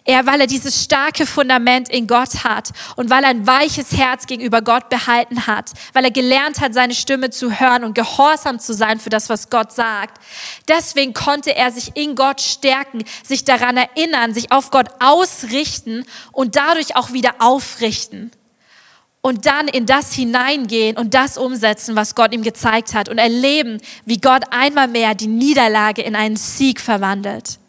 er, 0.08 0.26
weil 0.26 0.42
er 0.42 0.48
dieses 0.48 0.84
starke 0.84 1.26
Fundament 1.26 1.90
in 1.90 2.08
Gott 2.08 2.46
hat 2.46 2.72
und 2.96 3.10
weil 3.10 3.24
er 3.24 3.30
ein 3.30 3.46
weiches 3.46 3.92
Herz 3.92 4.26
gegenüber 4.26 4.62
Gott 4.62 4.90
behalten 4.90 5.46
hat, 5.48 5.72
weil 5.94 6.06
er 6.06 6.12
gelernt 6.12 6.62
hat, 6.62 6.74
seine 6.74 6.96
Stimme 6.96 7.30
zu 7.30 7.60
hören 7.60 7.84
und 7.84 7.94
gehorsam 7.94 8.58
zu 8.58 8.74
sein 8.74 9.00
für 9.00 9.10
das, 9.10 9.30
was 9.30 9.50
Gott 9.50 9.74
sagt. 9.74 10.22
Deswegen 10.68 11.14
konnte 11.14 11.54
er 11.56 11.72
sich 11.72 11.96
in 11.96 12.16
Gott 12.16 12.40
stärken, 12.42 13.04
sich 13.24 13.44
daran 13.44 13.76
erinnern, 13.76 14.34
sich 14.34 14.52
auf 14.52 14.72
Gott 14.72 14.88
ausrichten 15.00 16.06
und 16.32 16.56
dadurch 16.56 16.96
auch 16.96 17.12
wieder 17.12 17.36
aufrichten. 17.40 18.32
Und 19.20 19.46
dann 19.46 19.68
in 19.68 19.86
das 19.86 20.14
hineingehen 20.14 20.96
und 20.96 21.16
das 21.16 21.38
umsetzen, 21.38 21.98
was 21.98 22.16
Gott 22.16 22.34
ihm 22.34 22.44
gezeigt 22.44 22.94
hat 22.94 23.10
und 23.10 23.18
erleben, 23.18 23.82
wie 24.06 24.22
Gott 24.22 24.44
einmal 24.52 24.88
mehr 24.88 25.16
die 25.16 25.28
Niederlage 25.28 26.02
in 26.02 26.16
einen 26.16 26.38
Sieg 26.38 26.80
verwandelt. 26.80 27.60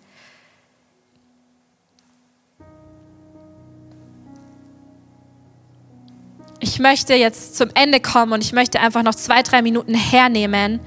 Ich 6.61 6.79
möchte 6.79 7.15
jetzt 7.15 7.57
zum 7.57 7.69
Ende 7.75 8.01
kommen 8.01 8.33
und 8.33 8.45
ich 8.45 8.53
möchte 8.53 8.81
einfach 8.81 9.03
noch 9.03 9.15
zwei, 9.15 9.43
drei 9.43 9.63
Minuten 9.63 9.95
hernehmen, 9.95 10.81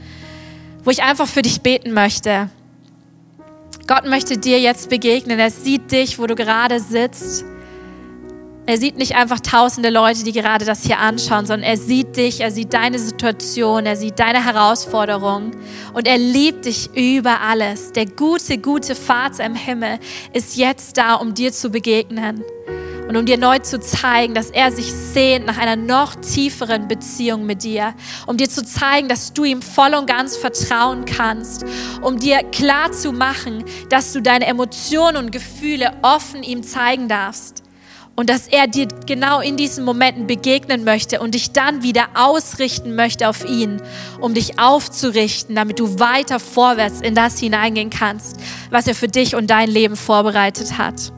wo 0.84 0.92
ich 0.92 1.04
einfach 1.04 1.28
für 1.28 1.42
dich 1.42 1.62
beten 1.62 1.94
möchte. 1.94 2.50
Gott 3.88 4.06
möchte 4.06 4.38
dir 4.38 4.60
jetzt 4.60 4.90
begegnen. 4.90 5.40
Er 5.40 5.52
sieht 5.52 5.92
dich, 5.92 6.20
wo 6.20 6.28
du 6.28 6.36
gerade 6.36 6.80
sitzt. 6.80 7.46
Er 8.68 8.78
sieht 8.78 8.96
nicht 8.96 9.16
einfach 9.16 9.40
tausende 9.40 9.90
Leute, 9.90 10.24
die 10.24 10.32
gerade 10.32 10.66
das 10.66 10.84
hier 10.84 11.00
anschauen, 11.00 11.46
sondern 11.46 11.68
er 11.68 11.78
sieht 11.78 12.16
dich, 12.16 12.42
er 12.42 12.52
sieht 12.52 12.74
deine 12.74 13.00
Situation, 13.00 13.86
er 13.86 13.96
sieht 13.96 14.20
deine 14.20 14.46
Herausforderungen 14.46 15.52
und 15.94 16.08
er 16.08 16.20
liebt 16.20 16.66
dich 16.66 16.90
über 16.96 17.42
alles. 17.42 17.92
Der 17.92 18.06
gute, 18.06 18.60
gute 18.60 18.94
Vater 18.94 19.46
im 19.46 19.56
Himmel 19.56 20.00
ist 20.32 20.58
jetzt 20.58 20.98
da, 20.98 21.16
um 21.16 21.34
dir 21.34 21.52
zu 21.52 21.72
begegnen 21.72 22.44
und 23.12 23.18
um 23.18 23.26
dir 23.26 23.38
neu 23.38 23.60
zu 23.60 23.78
zeigen, 23.78 24.34
dass 24.34 24.52
er 24.52 24.72
sich 24.72 24.90
sehnt 24.90 25.46
nach 25.46 25.58
einer 25.58 25.76
noch 25.76 26.16
tieferen 26.16 26.88
Beziehung 26.88 27.46
mit 27.46 27.66
dir, 27.66 27.94
um 28.26 28.38
dir 28.38 28.50
zu 28.50 28.64
zeigen, 28.64 29.10
dass 29.10 29.34
du 29.34 29.44
ihm 29.44 29.62
voll 29.62 29.96
und 29.96 30.08
ganz 30.08 30.38
vertrauen 30.38 31.04
kannst, 31.04 31.66
um 32.02 32.18
dir 32.18 32.42
klar 32.54 32.94
zu 32.94 33.12
machen, 33.12 33.66
dass 33.90 34.14
du 34.14 34.22
deine 34.22 34.46
Emotionen 34.46 35.18
und 35.18 35.32
Gefühle 35.34 35.92
offen 36.04 36.42
ihm 36.42 36.64
zeigen 36.64 37.10
darfst. 37.10 37.64
Und 38.16 38.30
dass 38.30 38.48
er 38.48 38.68
dir 38.68 38.88
genau 39.06 39.42
in 39.42 39.58
diesen 39.58 39.84
Momenten 39.84 40.26
begegnen 40.26 40.86
möchte 40.86 41.20
und 41.20 41.36
dich 41.36 41.52
dann 41.52 41.84
wieder 41.84 42.08
ausrichten 42.14 42.96
möchte 42.96 43.28
auf 43.28 43.44
ihn, 43.44 43.82
um 44.22 44.34
dich 44.34 44.58
aufzurichten, 44.58 45.54
damit 45.54 45.80
du 45.80 46.00
weiter 46.00 46.40
vorwärts 46.40 47.02
in 47.02 47.14
das 47.14 47.40
hineingehen 47.40 47.90
kannst, 47.90 48.38
was 48.70 48.88
er 48.88 48.96
für 48.96 49.10
dich 49.10 49.36
und 49.36 49.50
dein 49.50 49.70
Leben 49.70 49.98
vorbereitet 49.98 50.78
hat. 50.78 51.12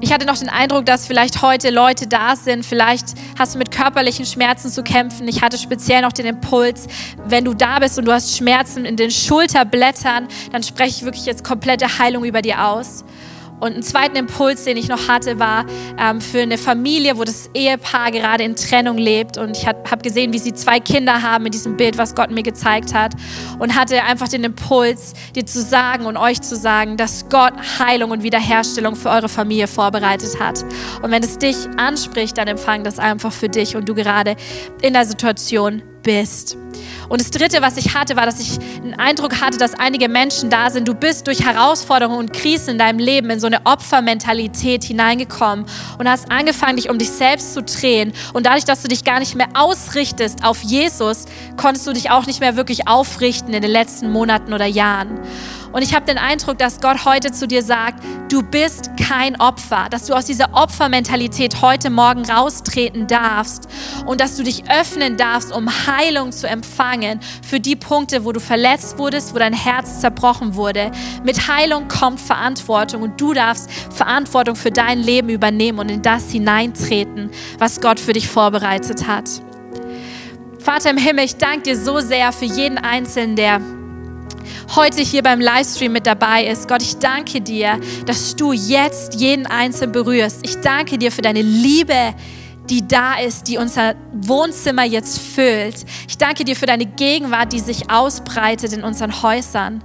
Ich 0.00 0.12
hatte 0.12 0.26
noch 0.26 0.38
den 0.38 0.48
Eindruck, 0.48 0.86
dass 0.86 1.06
vielleicht 1.08 1.42
heute 1.42 1.70
Leute 1.70 2.06
da 2.06 2.36
sind, 2.36 2.64
vielleicht 2.64 3.14
hast 3.36 3.54
du 3.54 3.58
mit 3.58 3.72
körperlichen 3.72 4.26
Schmerzen 4.26 4.70
zu 4.70 4.84
kämpfen. 4.84 5.26
Ich 5.26 5.42
hatte 5.42 5.58
speziell 5.58 6.02
noch 6.02 6.12
den 6.12 6.26
Impuls, 6.26 6.86
wenn 7.26 7.44
du 7.44 7.52
da 7.52 7.80
bist 7.80 7.98
und 7.98 8.04
du 8.04 8.12
hast 8.12 8.36
Schmerzen 8.36 8.84
in 8.84 8.96
den 8.96 9.10
Schulterblättern, 9.10 10.28
dann 10.52 10.62
spreche 10.62 10.90
ich 10.90 11.04
wirklich 11.04 11.26
jetzt 11.26 11.42
komplette 11.42 11.98
Heilung 11.98 12.24
über 12.24 12.42
dir 12.42 12.64
aus. 12.64 13.04
Und 13.60 13.74
einen 13.74 13.82
zweiten 13.82 14.16
Impuls, 14.16 14.64
den 14.64 14.76
ich 14.76 14.88
noch 14.88 15.08
hatte, 15.08 15.38
war 15.38 15.66
ähm, 15.98 16.20
für 16.20 16.40
eine 16.40 16.58
Familie, 16.58 17.18
wo 17.18 17.24
das 17.24 17.50
Ehepaar 17.54 18.10
gerade 18.10 18.44
in 18.44 18.56
Trennung 18.56 18.98
lebt. 18.98 19.36
Und 19.36 19.56
ich 19.56 19.66
habe 19.66 19.78
hab 19.90 20.02
gesehen, 20.02 20.32
wie 20.32 20.38
sie 20.38 20.54
zwei 20.54 20.80
Kinder 20.80 21.22
haben 21.22 21.46
in 21.46 21.52
diesem 21.52 21.76
Bild, 21.76 21.98
was 21.98 22.14
Gott 22.14 22.30
mir 22.30 22.42
gezeigt 22.42 22.94
hat. 22.94 23.14
Und 23.58 23.74
hatte 23.74 24.02
einfach 24.04 24.28
den 24.28 24.44
Impuls, 24.44 25.14
dir 25.34 25.46
zu 25.46 25.60
sagen 25.60 26.06
und 26.06 26.16
euch 26.16 26.40
zu 26.40 26.56
sagen, 26.56 26.96
dass 26.96 27.28
Gott 27.28 27.54
Heilung 27.78 28.10
und 28.10 28.22
Wiederherstellung 28.22 28.96
für 28.96 29.10
eure 29.10 29.28
Familie 29.28 29.66
vorbereitet 29.66 30.40
hat. 30.40 30.64
Und 31.02 31.10
wenn 31.10 31.22
es 31.22 31.38
dich 31.38 31.56
anspricht, 31.76 32.38
dann 32.38 32.48
empfang 32.48 32.84
das 32.84 32.98
einfach 32.98 33.32
für 33.32 33.48
dich 33.48 33.76
und 33.76 33.88
du 33.88 33.94
gerade 33.94 34.36
in 34.82 34.92
der 34.92 35.04
Situation 35.04 35.82
bist. 36.08 36.56
Und 37.10 37.20
das 37.20 37.30
Dritte, 37.30 37.60
was 37.60 37.76
ich 37.76 37.94
hatte, 37.94 38.16
war, 38.16 38.24
dass 38.24 38.40
ich 38.40 38.58
einen 38.82 38.94
Eindruck 38.94 39.42
hatte, 39.42 39.58
dass 39.58 39.74
einige 39.74 40.08
Menschen 40.08 40.48
da 40.48 40.70
sind. 40.70 40.88
Du 40.88 40.94
bist 40.94 41.26
durch 41.26 41.44
Herausforderungen 41.44 42.18
und 42.18 42.32
Krisen 42.32 42.70
in 42.70 42.78
deinem 42.78 42.98
Leben 42.98 43.28
in 43.28 43.40
so 43.40 43.46
eine 43.46 43.60
Opfermentalität 43.66 44.84
hineingekommen 44.84 45.66
und 45.98 46.08
hast 46.08 46.30
angefangen, 46.30 46.76
dich 46.76 46.88
um 46.88 46.96
dich 46.96 47.10
selbst 47.10 47.52
zu 47.52 47.62
drehen. 47.62 48.14
Und 48.32 48.46
dadurch, 48.46 48.64
dass 48.64 48.80
du 48.80 48.88
dich 48.88 49.04
gar 49.04 49.18
nicht 49.18 49.34
mehr 49.34 49.48
ausrichtest 49.52 50.44
auf 50.44 50.62
Jesus, 50.62 51.26
konntest 51.58 51.86
du 51.86 51.92
dich 51.92 52.10
auch 52.10 52.24
nicht 52.24 52.40
mehr 52.40 52.56
wirklich 52.56 52.88
aufrichten 52.88 53.52
in 53.52 53.60
den 53.60 53.70
letzten 53.70 54.10
Monaten 54.10 54.54
oder 54.54 54.66
Jahren. 54.66 55.20
Und 55.72 55.82
ich 55.82 55.94
habe 55.94 56.06
den 56.06 56.18
Eindruck, 56.18 56.58
dass 56.58 56.80
Gott 56.80 57.04
heute 57.04 57.32
zu 57.32 57.46
dir 57.46 57.62
sagt, 57.62 58.02
du 58.30 58.42
bist 58.42 58.90
kein 58.96 59.40
Opfer, 59.40 59.86
dass 59.90 60.06
du 60.06 60.14
aus 60.14 60.24
dieser 60.24 60.52
Opfermentalität 60.52 61.62
heute 61.62 61.90
Morgen 61.90 62.24
raustreten 62.24 63.06
darfst 63.06 63.68
und 64.06 64.20
dass 64.20 64.36
du 64.36 64.42
dich 64.42 64.64
öffnen 64.70 65.16
darfst, 65.16 65.52
um 65.52 65.68
Heilung 65.86 66.32
zu 66.32 66.48
empfangen 66.48 67.20
für 67.42 67.60
die 67.60 67.76
Punkte, 67.76 68.24
wo 68.24 68.32
du 68.32 68.40
verletzt 68.40 68.98
wurdest, 68.98 69.34
wo 69.34 69.38
dein 69.38 69.52
Herz 69.52 70.00
zerbrochen 70.00 70.54
wurde. 70.54 70.90
Mit 71.24 71.48
Heilung 71.48 71.88
kommt 71.88 72.20
Verantwortung 72.20 73.02
und 73.02 73.20
du 73.20 73.34
darfst 73.34 73.70
Verantwortung 73.90 74.56
für 74.56 74.70
dein 74.70 75.00
Leben 75.00 75.28
übernehmen 75.28 75.78
und 75.78 75.90
in 75.90 76.02
das 76.02 76.30
hineintreten, 76.30 77.30
was 77.58 77.80
Gott 77.80 78.00
für 78.00 78.12
dich 78.12 78.28
vorbereitet 78.28 79.06
hat. 79.06 79.28
Vater 80.58 80.90
im 80.90 80.98
Himmel, 80.98 81.24
ich 81.24 81.36
danke 81.36 81.62
dir 81.62 81.78
so 81.78 82.00
sehr 82.00 82.32
für 82.32 82.44
jeden 82.44 82.78
Einzelnen, 82.78 83.36
der 83.36 83.60
heute 84.76 85.00
hier 85.00 85.22
beim 85.22 85.40
Livestream 85.40 85.92
mit 85.92 86.06
dabei 86.06 86.44
ist. 86.44 86.68
Gott, 86.68 86.82
ich 86.82 86.98
danke 86.98 87.40
dir, 87.40 87.80
dass 88.06 88.36
du 88.36 88.52
jetzt 88.52 89.14
jeden 89.14 89.46
Einzelnen 89.46 89.92
berührst. 89.92 90.40
Ich 90.42 90.60
danke 90.60 90.98
dir 90.98 91.10
für 91.10 91.22
deine 91.22 91.42
Liebe, 91.42 92.14
die 92.68 92.86
da 92.86 93.18
ist, 93.18 93.48
die 93.48 93.56
unser 93.56 93.94
Wohnzimmer 94.12 94.84
jetzt 94.84 95.20
füllt. 95.20 95.86
Ich 96.06 96.18
danke 96.18 96.44
dir 96.44 96.54
für 96.54 96.66
deine 96.66 96.84
Gegenwart, 96.84 97.52
die 97.52 97.60
sich 97.60 97.90
ausbreitet 97.90 98.72
in 98.72 98.84
unseren 98.84 99.22
Häusern. 99.22 99.82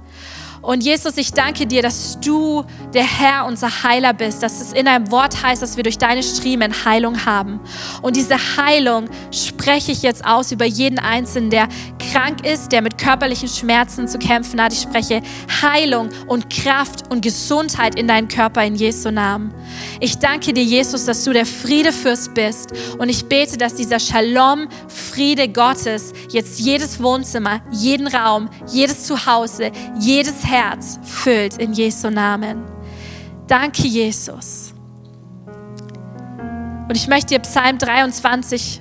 Und 0.64 0.82
Jesus, 0.82 1.18
ich 1.18 1.30
danke 1.32 1.66
dir, 1.66 1.82
dass 1.82 2.18
du 2.20 2.64
der 2.94 3.04
Herr, 3.04 3.44
unser 3.44 3.82
Heiler 3.82 4.14
bist, 4.14 4.42
dass 4.42 4.62
es 4.62 4.72
in 4.72 4.86
deinem 4.86 5.10
Wort 5.10 5.42
heißt, 5.42 5.60
dass 5.60 5.76
wir 5.76 5.82
durch 5.82 5.98
deine 5.98 6.22
Striemen 6.22 6.86
Heilung 6.86 7.26
haben. 7.26 7.60
Und 8.00 8.16
diese 8.16 8.36
Heilung 8.56 9.10
spreche 9.30 9.92
ich 9.92 10.00
jetzt 10.00 10.24
aus 10.24 10.52
über 10.52 10.64
jeden 10.64 10.98
Einzelnen, 10.98 11.50
der 11.50 11.68
krank 12.10 12.46
ist, 12.46 12.72
der 12.72 12.80
mit 12.80 12.96
körperlichen 12.96 13.48
Schmerzen 13.48 14.08
zu 14.08 14.18
kämpfen 14.18 14.58
hat. 14.58 14.72
Ich 14.72 14.80
spreche 14.80 15.20
Heilung 15.60 16.08
und 16.28 16.48
Kraft 16.48 17.10
und 17.10 17.20
Gesundheit 17.20 17.98
in 17.98 18.08
deinen 18.08 18.28
Körper 18.28 18.64
in 18.64 18.74
Jesu 18.74 19.10
Namen. 19.10 19.52
Ich 20.00 20.16
danke 20.18 20.54
dir, 20.54 20.64
Jesus, 20.64 21.04
dass 21.04 21.24
du 21.24 21.34
der 21.34 21.44
Friedefürst 21.44 22.32
bist. 22.32 22.72
Und 22.98 23.10
ich 23.10 23.26
bete, 23.26 23.58
dass 23.58 23.74
dieser 23.74 24.00
Shalom, 24.00 24.68
Friede 24.88 25.46
Gottes 25.46 26.14
jetzt 26.30 26.58
jedes 26.58 27.02
Wohnzimmer, 27.02 27.60
jeden 27.70 28.06
Raum, 28.06 28.48
jedes 28.66 29.04
Zuhause, 29.04 29.70
jedes 30.00 30.42
Herz, 30.42 30.53
Herz 30.54 31.00
füllt 31.02 31.58
in 31.58 31.72
Jesu 31.72 32.10
Namen. 32.10 32.62
Danke, 33.48 33.88
Jesus. 33.88 34.72
Und 36.88 36.94
ich 36.94 37.08
möchte 37.08 37.34
dir 37.34 37.40
Psalm 37.40 37.78
23 37.78 38.80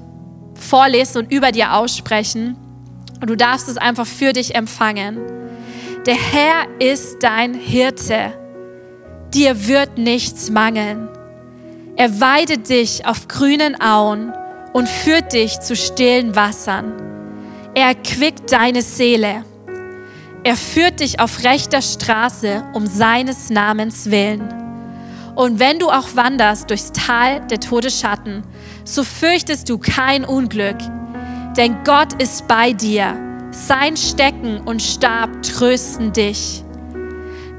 vorlesen 0.53 1.23
und 1.23 1.31
über 1.31 1.51
dir 1.51 1.73
aussprechen. 1.73 2.57
Und 3.19 3.27
du 3.27 3.36
darfst 3.36 3.69
es 3.69 3.77
einfach 3.77 4.05
für 4.05 4.33
dich 4.33 4.53
empfangen. 4.53 5.17
Der 6.05 6.13
Herr 6.13 6.67
ist 6.79 7.23
dein 7.23 7.55
Hirte. 7.55 8.33
Dir 9.33 9.67
wird 9.67 9.97
nichts 9.97 10.51
mangeln. 10.51 11.09
Er 11.95 12.19
weidet 12.19 12.69
dich 12.69 13.07
auf 13.07 13.27
grünen 13.27 13.81
Auen 13.81 14.31
und 14.73 14.88
führt 14.88 15.33
dich 15.33 15.59
zu 15.59 15.75
stillen 15.75 16.36
Wassern. 16.36 16.93
Er 17.73 17.88
erquickt 17.88 18.51
deine 18.51 18.83
Seele. 18.83 19.43
Er 20.45 20.58
führt 20.58 20.99
dich 20.99 21.21
auf 21.21 21.43
rechter 21.43 21.82
Straße 21.82 22.65
um 22.73 22.86
seines 22.86 23.49
Namens 23.49 24.12
willen. 24.12 24.41
Und 25.36 25.60
wenn 25.60 25.79
du 25.79 25.89
auch 25.89 26.15
wanderst 26.15 26.69
durchs 26.69 26.91
Tal 26.91 27.39
der 27.47 27.62
Todesschatten, 27.62 28.43
so 28.84 29.03
fürchtest 29.03 29.69
du 29.69 29.77
kein 29.77 30.25
Unglück, 30.25 30.77
denn 31.56 31.84
Gott 31.86 32.21
ist 32.21 32.47
bei 32.47 32.73
dir. 32.73 33.17
Sein 33.51 33.95
Stecken 33.95 34.60
und 34.62 34.82
Stab 34.82 35.29
trösten 35.43 36.12
dich. 36.12 36.63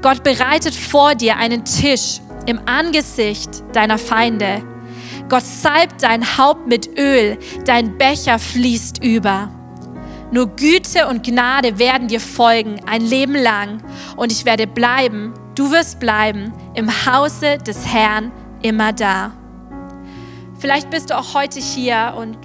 Gott 0.01 0.23
bereitet 0.23 0.75
vor 0.75 1.15
dir 1.15 1.37
einen 1.37 1.65
Tisch 1.65 2.19
im 2.45 2.59
Angesicht 2.67 3.63
deiner 3.73 3.97
Feinde. 3.97 4.61
Gott 5.27 5.45
salbt 5.45 6.03
dein 6.03 6.37
Haupt 6.37 6.67
mit 6.67 6.99
Öl, 6.99 7.39
dein 7.65 7.97
Becher 7.97 8.37
fließt 8.37 9.03
über. 9.03 9.49
Nur 10.35 10.47
Güte 10.47 11.07
und 11.07 11.25
Gnade 11.25 11.79
werden 11.79 12.09
dir 12.09 12.19
folgen 12.19 12.81
ein 12.85 12.99
Leben 12.99 13.35
lang 13.35 13.81
und 14.17 14.33
ich 14.33 14.43
werde 14.43 14.67
bleiben, 14.67 15.33
du 15.55 15.71
wirst 15.71 16.01
bleiben 16.01 16.51
im 16.75 16.89
Hause 17.05 17.57
des 17.65 17.87
Herrn 17.87 18.33
immer 18.61 18.91
da. 18.91 19.31
Vielleicht 20.59 20.89
bist 20.89 21.09
du 21.09 21.17
auch 21.17 21.35
heute 21.35 21.61
hier 21.61 22.15
und 22.17 22.37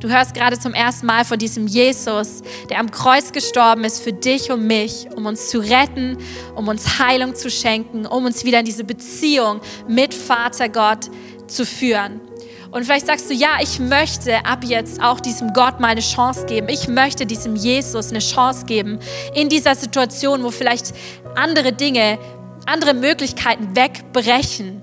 du 0.00 0.10
hörst 0.10 0.34
gerade 0.34 0.58
zum 0.58 0.74
ersten 0.74 1.06
Mal 1.06 1.24
von 1.24 1.38
diesem 1.38 1.66
Jesus, 1.66 2.42
der 2.68 2.80
am 2.80 2.90
Kreuz 2.90 3.32
gestorben 3.32 3.84
ist 3.84 4.02
für 4.02 4.12
dich 4.12 4.50
und 4.50 4.66
mich, 4.66 5.08
um 5.16 5.24
uns 5.24 5.48
zu 5.48 5.60
retten, 5.60 6.18
um 6.54 6.68
uns 6.68 6.98
Heilung 6.98 7.34
zu 7.34 7.48
schenken, 7.48 8.04
um 8.04 8.26
uns 8.26 8.44
wieder 8.44 8.58
in 8.58 8.66
diese 8.66 8.84
Beziehung 8.84 9.62
mit 9.88 10.12
Vater 10.12 10.68
Gott 10.68 11.08
zu 11.46 11.64
führen. 11.64 12.27
Und 12.70 12.84
vielleicht 12.84 13.06
sagst 13.06 13.30
du, 13.30 13.34
ja, 13.34 13.58
ich 13.60 13.80
möchte 13.80 14.44
ab 14.44 14.62
jetzt 14.62 15.02
auch 15.02 15.20
diesem 15.20 15.52
Gott 15.54 15.80
mal 15.80 15.88
eine 15.88 16.02
Chance 16.02 16.44
geben. 16.46 16.68
Ich 16.68 16.86
möchte 16.86 17.24
diesem 17.24 17.56
Jesus 17.56 18.10
eine 18.10 18.18
Chance 18.18 18.66
geben 18.66 18.98
in 19.34 19.48
dieser 19.48 19.74
Situation, 19.74 20.44
wo 20.44 20.50
vielleicht 20.50 20.92
andere 21.34 21.72
Dinge, 21.72 22.18
andere 22.66 22.92
Möglichkeiten 22.92 23.74
wegbrechen. 23.74 24.82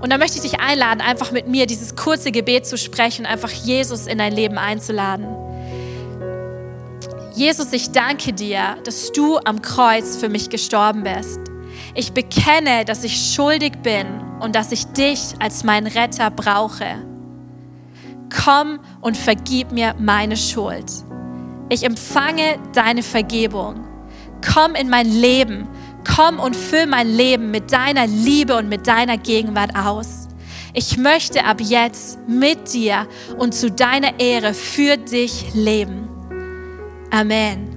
Und 0.00 0.12
da 0.12 0.18
möchte 0.18 0.36
ich 0.36 0.50
dich 0.50 0.60
einladen, 0.60 1.00
einfach 1.00 1.30
mit 1.30 1.46
mir 1.46 1.66
dieses 1.66 1.94
kurze 1.94 2.32
Gebet 2.32 2.66
zu 2.66 2.76
sprechen 2.76 3.24
und 3.24 3.30
einfach 3.30 3.50
Jesus 3.50 4.06
in 4.06 4.18
dein 4.18 4.32
Leben 4.32 4.58
einzuladen. 4.58 5.26
Jesus, 7.34 7.72
ich 7.72 7.92
danke 7.92 8.32
dir, 8.32 8.76
dass 8.84 9.12
du 9.12 9.38
am 9.44 9.62
Kreuz 9.62 10.16
für 10.16 10.28
mich 10.28 10.50
gestorben 10.50 11.04
bist. 11.04 11.38
Ich 11.94 12.12
bekenne, 12.12 12.84
dass 12.84 13.04
ich 13.04 13.34
schuldig 13.34 13.74
bin 13.82 14.25
und 14.40 14.54
dass 14.54 14.72
ich 14.72 14.86
dich 14.86 15.34
als 15.38 15.64
meinen 15.64 15.86
Retter 15.86 16.30
brauche. 16.30 17.04
Komm 18.44 18.80
und 19.00 19.16
vergib 19.16 19.72
mir 19.72 19.94
meine 19.98 20.36
Schuld. 20.36 20.90
Ich 21.68 21.84
empfange 21.84 22.58
deine 22.72 23.02
Vergebung. 23.02 23.84
Komm 24.54 24.74
in 24.74 24.88
mein 24.88 25.10
Leben. 25.10 25.68
Komm 26.14 26.38
und 26.38 26.54
füll 26.54 26.86
mein 26.86 27.08
Leben 27.08 27.50
mit 27.50 27.72
deiner 27.72 28.06
Liebe 28.06 28.56
und 28.56 28.68
mit 28.68 28.86
deiner 28.86 29.16
Gegenwart 29.16 29.76
aus. 29.76 30.28
Ich 30.72 30.98
möchte 30.98 31.44
ab 31.44 31.60
jetzt 31.60 32.18
mit 32.28 32.72
dir 32.72 33.08
und 33.38 33.54
zu 33.54 33.70
deiner 33.70 34.20
Ehre 34.20 34.54
für 34.54 34.96
dich 34.96 35.54
leben. 35.54 36.08
Amen. 37.10 37.75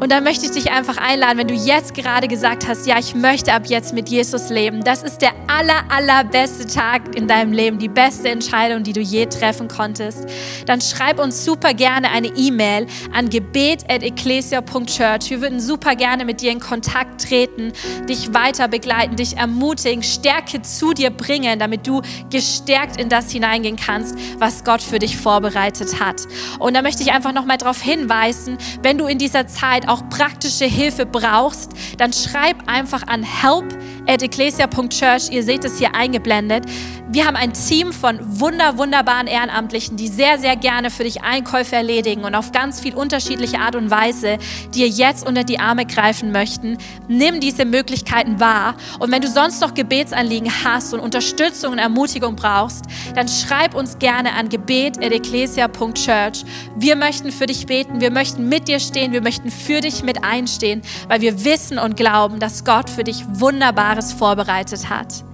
Und 0.00 0.10
da 0.10 0.20
möchte 0.22 0.46
ich 0.46 0.52
dich 0.52 0.72
einfach 0.72 0.96
einladen, 0.96 1.36
wenn 1.36 1.48
du 1.48 1.54
jetzt 1.54 1.92
gerade 1.92 2.26
gesagt 2.26 2.66
hast, 2.66 2.86
ja, 2.86 2.98
ich 2.98 3.14
möchte 3.14 3.52
ab 3.52 3.64
jetzt 3.66 3.92
mit 3.92 4.08
Jesus 4.08 4.48
leben. 4.48 4.82
Das 4.82 5.02
ist 5.02 5.18
der 5.18 5.32
aller, 5.46 5.82
allerbeste 5.90 6.66
Tag 6.66 7.14
in 7.14 7.28
deinem 7.28 7.52
Leben, 7.52 7.78
die 7.78 7.90
beste 7.90 8.30
Entscheidung, 8.30 8.82
die 8.82 8.94
du 8.94 9.02
je 9.02 9.26
treffen 9.26 9.68
konntest. 9.68 10.24
Dann 10.64 10.80
schreib 10.80 11.18
uns 11.18 11.44
super 11.44 11.74
gerne 11.74 12.10
eine 12.12 12.28
E-Mail 12.28 12.86
an 13.12 13.28
gebet.ecclesia.church. 13.28 15.28
Wir 15.28 15.42
würden 15.42 15.60
super 15.60 15.94
gerne 15.94 16.24
mit 16.24 16.40
dir 16.40 16.50
in 16.50 16.60
Kontakt 16.60 17.28
treten, 17.28 17.74
dich 18.08 18.32
weiter 18.32 18.68
begleiten, 18.68 19.16
dich 19.16 19.36
ermutigen, 19.36 20.02
Stärke 20.02 20.62
zu 20.62 20.94
dir 20.94 21.10
bringen, 21.10 21.58
damit 21.58 21.86
du 21.86 22.00
gestärkt 22.30 22.98
in 22.98 23.10
das 23.10 23.30
hineingehen 23.30 23.76
kannst, 23.76 24.16
was 24.38 24.64
Gott 24.64 24.80
für 24.80 24.98
dich 24.98 25.18
vorbereitet 25.18 26.00
hat. 26.00 26.22
Und 26.58 26.74
da 26.74 26.80
möchte 26.80 27.02
ich 27.02 27.12
einfach 27.12 27.34
nochmal 27.34 27.58
darauf 27.58 27.82
hinweisen, 27.82 28.56
wenn 28.82 28.96
du 28.96 29.06
in 29.06 29.18
dieser 29.18 29.46
Zeit 29.46 29.89
auch 29.90 30.08
praktische 30.08 30.66
Hilfe 30.66 31.04
brauchst, 31.04 31.72
dann 31.98 32.12
schreib 32.12 32.68
einfach 32.68 33.06
an 33.08 33.22
help 33.22 33.76
at 34.10 34.22
ecclesia.church. 34.22 35.30
Ihr 35.30 35.44
seht 35.44 35.64
es 35.64 35.78
hier 35.78 35.94
eingeblendet. 35.94 36.64
Wir 37.12 37.26
haben 37.26 37.34
ein 37.34 37.52
Team 37.52 37.92
von 37.92 38.20
wunder, 38.40 38.78
wunderbaren 38.78 39.26
Ehrenamtlichen, 39.26 39.96
die 39.96 40.06
sehr, 40.06 40.38
sehr 40.38 40.54
gerne 40.54 40.90
für 40.90 41.02
dich 41.02 41.22
Einkäufe 41.22 41.74
erledigen 41.74 42.22
und 42.22 42.36
auf 42.36 42.52
ganz 42.52 42.78
viel 42.78 42.94
unterschiedliche 42.94 43.58
Art 43.58 43.74
und 43.74 43.90
Weise 43.90 44.38
dir 44.72 44.86
jetzt 44.86 45.26
unter 45.26 45.42
die 45.42 45.58
Arme 45.58 45.86
greifen 45.86 46.30
möchten. 46.30 46.78
Nimm 47.08 47.40
diese 47.40 47.64
Möglichkeiten 47.64 48.38
wahr. 48.38 48.76
Und 49.00 49.10
wenn 49.10 49.22
du 49.22 49.28
sonst 49.28 49.60
noch 49.60 49.74
Gebetsanliegen 49.74 50.52
hast 50.64 50.94
und 50.94 51.00
Unterstützung 51.00 51.72
und 51.72 51.78
Ermutigung 51.78 52.36
brauchst, 52.36 52.84
dann 53.16 53.26
schreib 53.26 53.74
uns 53.74 53.98
gerne 53.98 54.34
an 54.34 54.48
gebet.ecclesia.church. 54.48 56.44
Wir 56.76 56.94
möchten 56.94 57.32
für 57.32 57.46
dich 57.46 57.66
beten, 57.66 58.00
wir 58.00 58.12
möchten 58.12 58.48
mit 58.48 58.68
dir 58.68 58.78
stehen, 58.78 59.10
wir 59.10 59.22
möchten 59.22 59.50
für 59.50 59.80
dich 59.80 60.04
mit 60.04 60.22
einstehen, 60.22 60.82
weil 61.08 61.22
wir 61.22 61.44
wissen 61.44 61.80
und 61.80 61.96
glauben, 61.96 62.38
dass 62.38 62.64
Gott 62.64 62.88
für 62.88 63.02
dich 63.02 63.24
Wunderbares 64.00 64.12
vorbereitet 64.12 64.88
hat. 64.88 65.24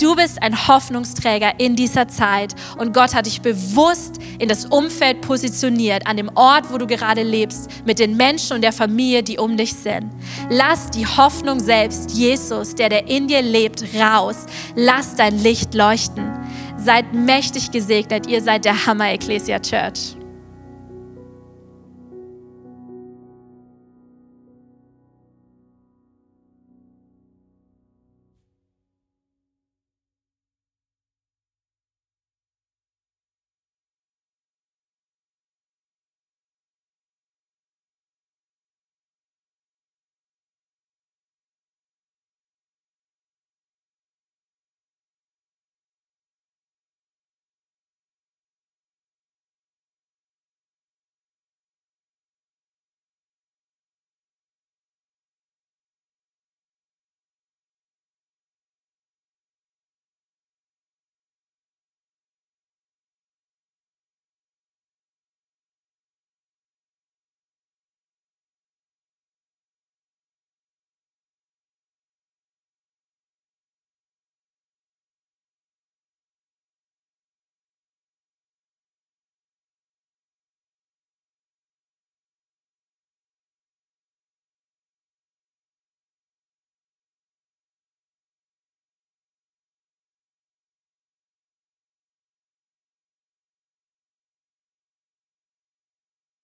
Du 0.00 0.16
bist 0.16 0.42
ein 0.42 0.66
Hoffnungsträger 0.66 1.52
in 1.58 1.76
dieser 1.76 2.08
Zeit 2.08 2.54
und 2.78 2.92
Gott 2.92 3.14
hat 3.14 3.26
dich 3.26 3.40
bewusst 3.40 4.18
in 4.40 4.48
das 4.48 4.66
Umfeld 4.66 5.20
positioniert, 5.20 6.06
an 6.08 6.16
dem 6.16 6.30
Ort, 6.34 6.72
wo 6.72 6.78
du 6.78 6.86
gerade 6.86 7.22
lebst, 7.22 7.70
mit 7.86 8.00
den 8.00 8.16
Menschen 8.16 8.54
und 8.54 8.62
der 8.62 8.72
Familie, 8.72 9.22
die 9.22 9.38
um 9.38 9.56
dich 9.56 9.72
sind. 9.72 10.10
Lass 10.50 10.90
die 10.90 11.06
Hoffnung 11.06 11.60
selbst, 11.60 12.10
Jesus, 12.10 12.74
der 12.74 12.88
der 12.88 13.06
in 13.06 13.28
dir 13.28 13.42
lebt, 13.42 13.84
raus. 13.94 14.46
Lass 14.74 15.14
dein 15.14 15.38
Licht 15.38 15.74
leuchten. 15.74 16.28
Seid 16.76 17.14
mächtig 17.14 17.70
gesegnet, 17.70 18.26
ihr 18.26 18.42
seid 18.42 18.64
der 18.64 18.86
Hammer 18.86 19.12
Ecclesia 19.12 19.60
Church. 19.60 20.16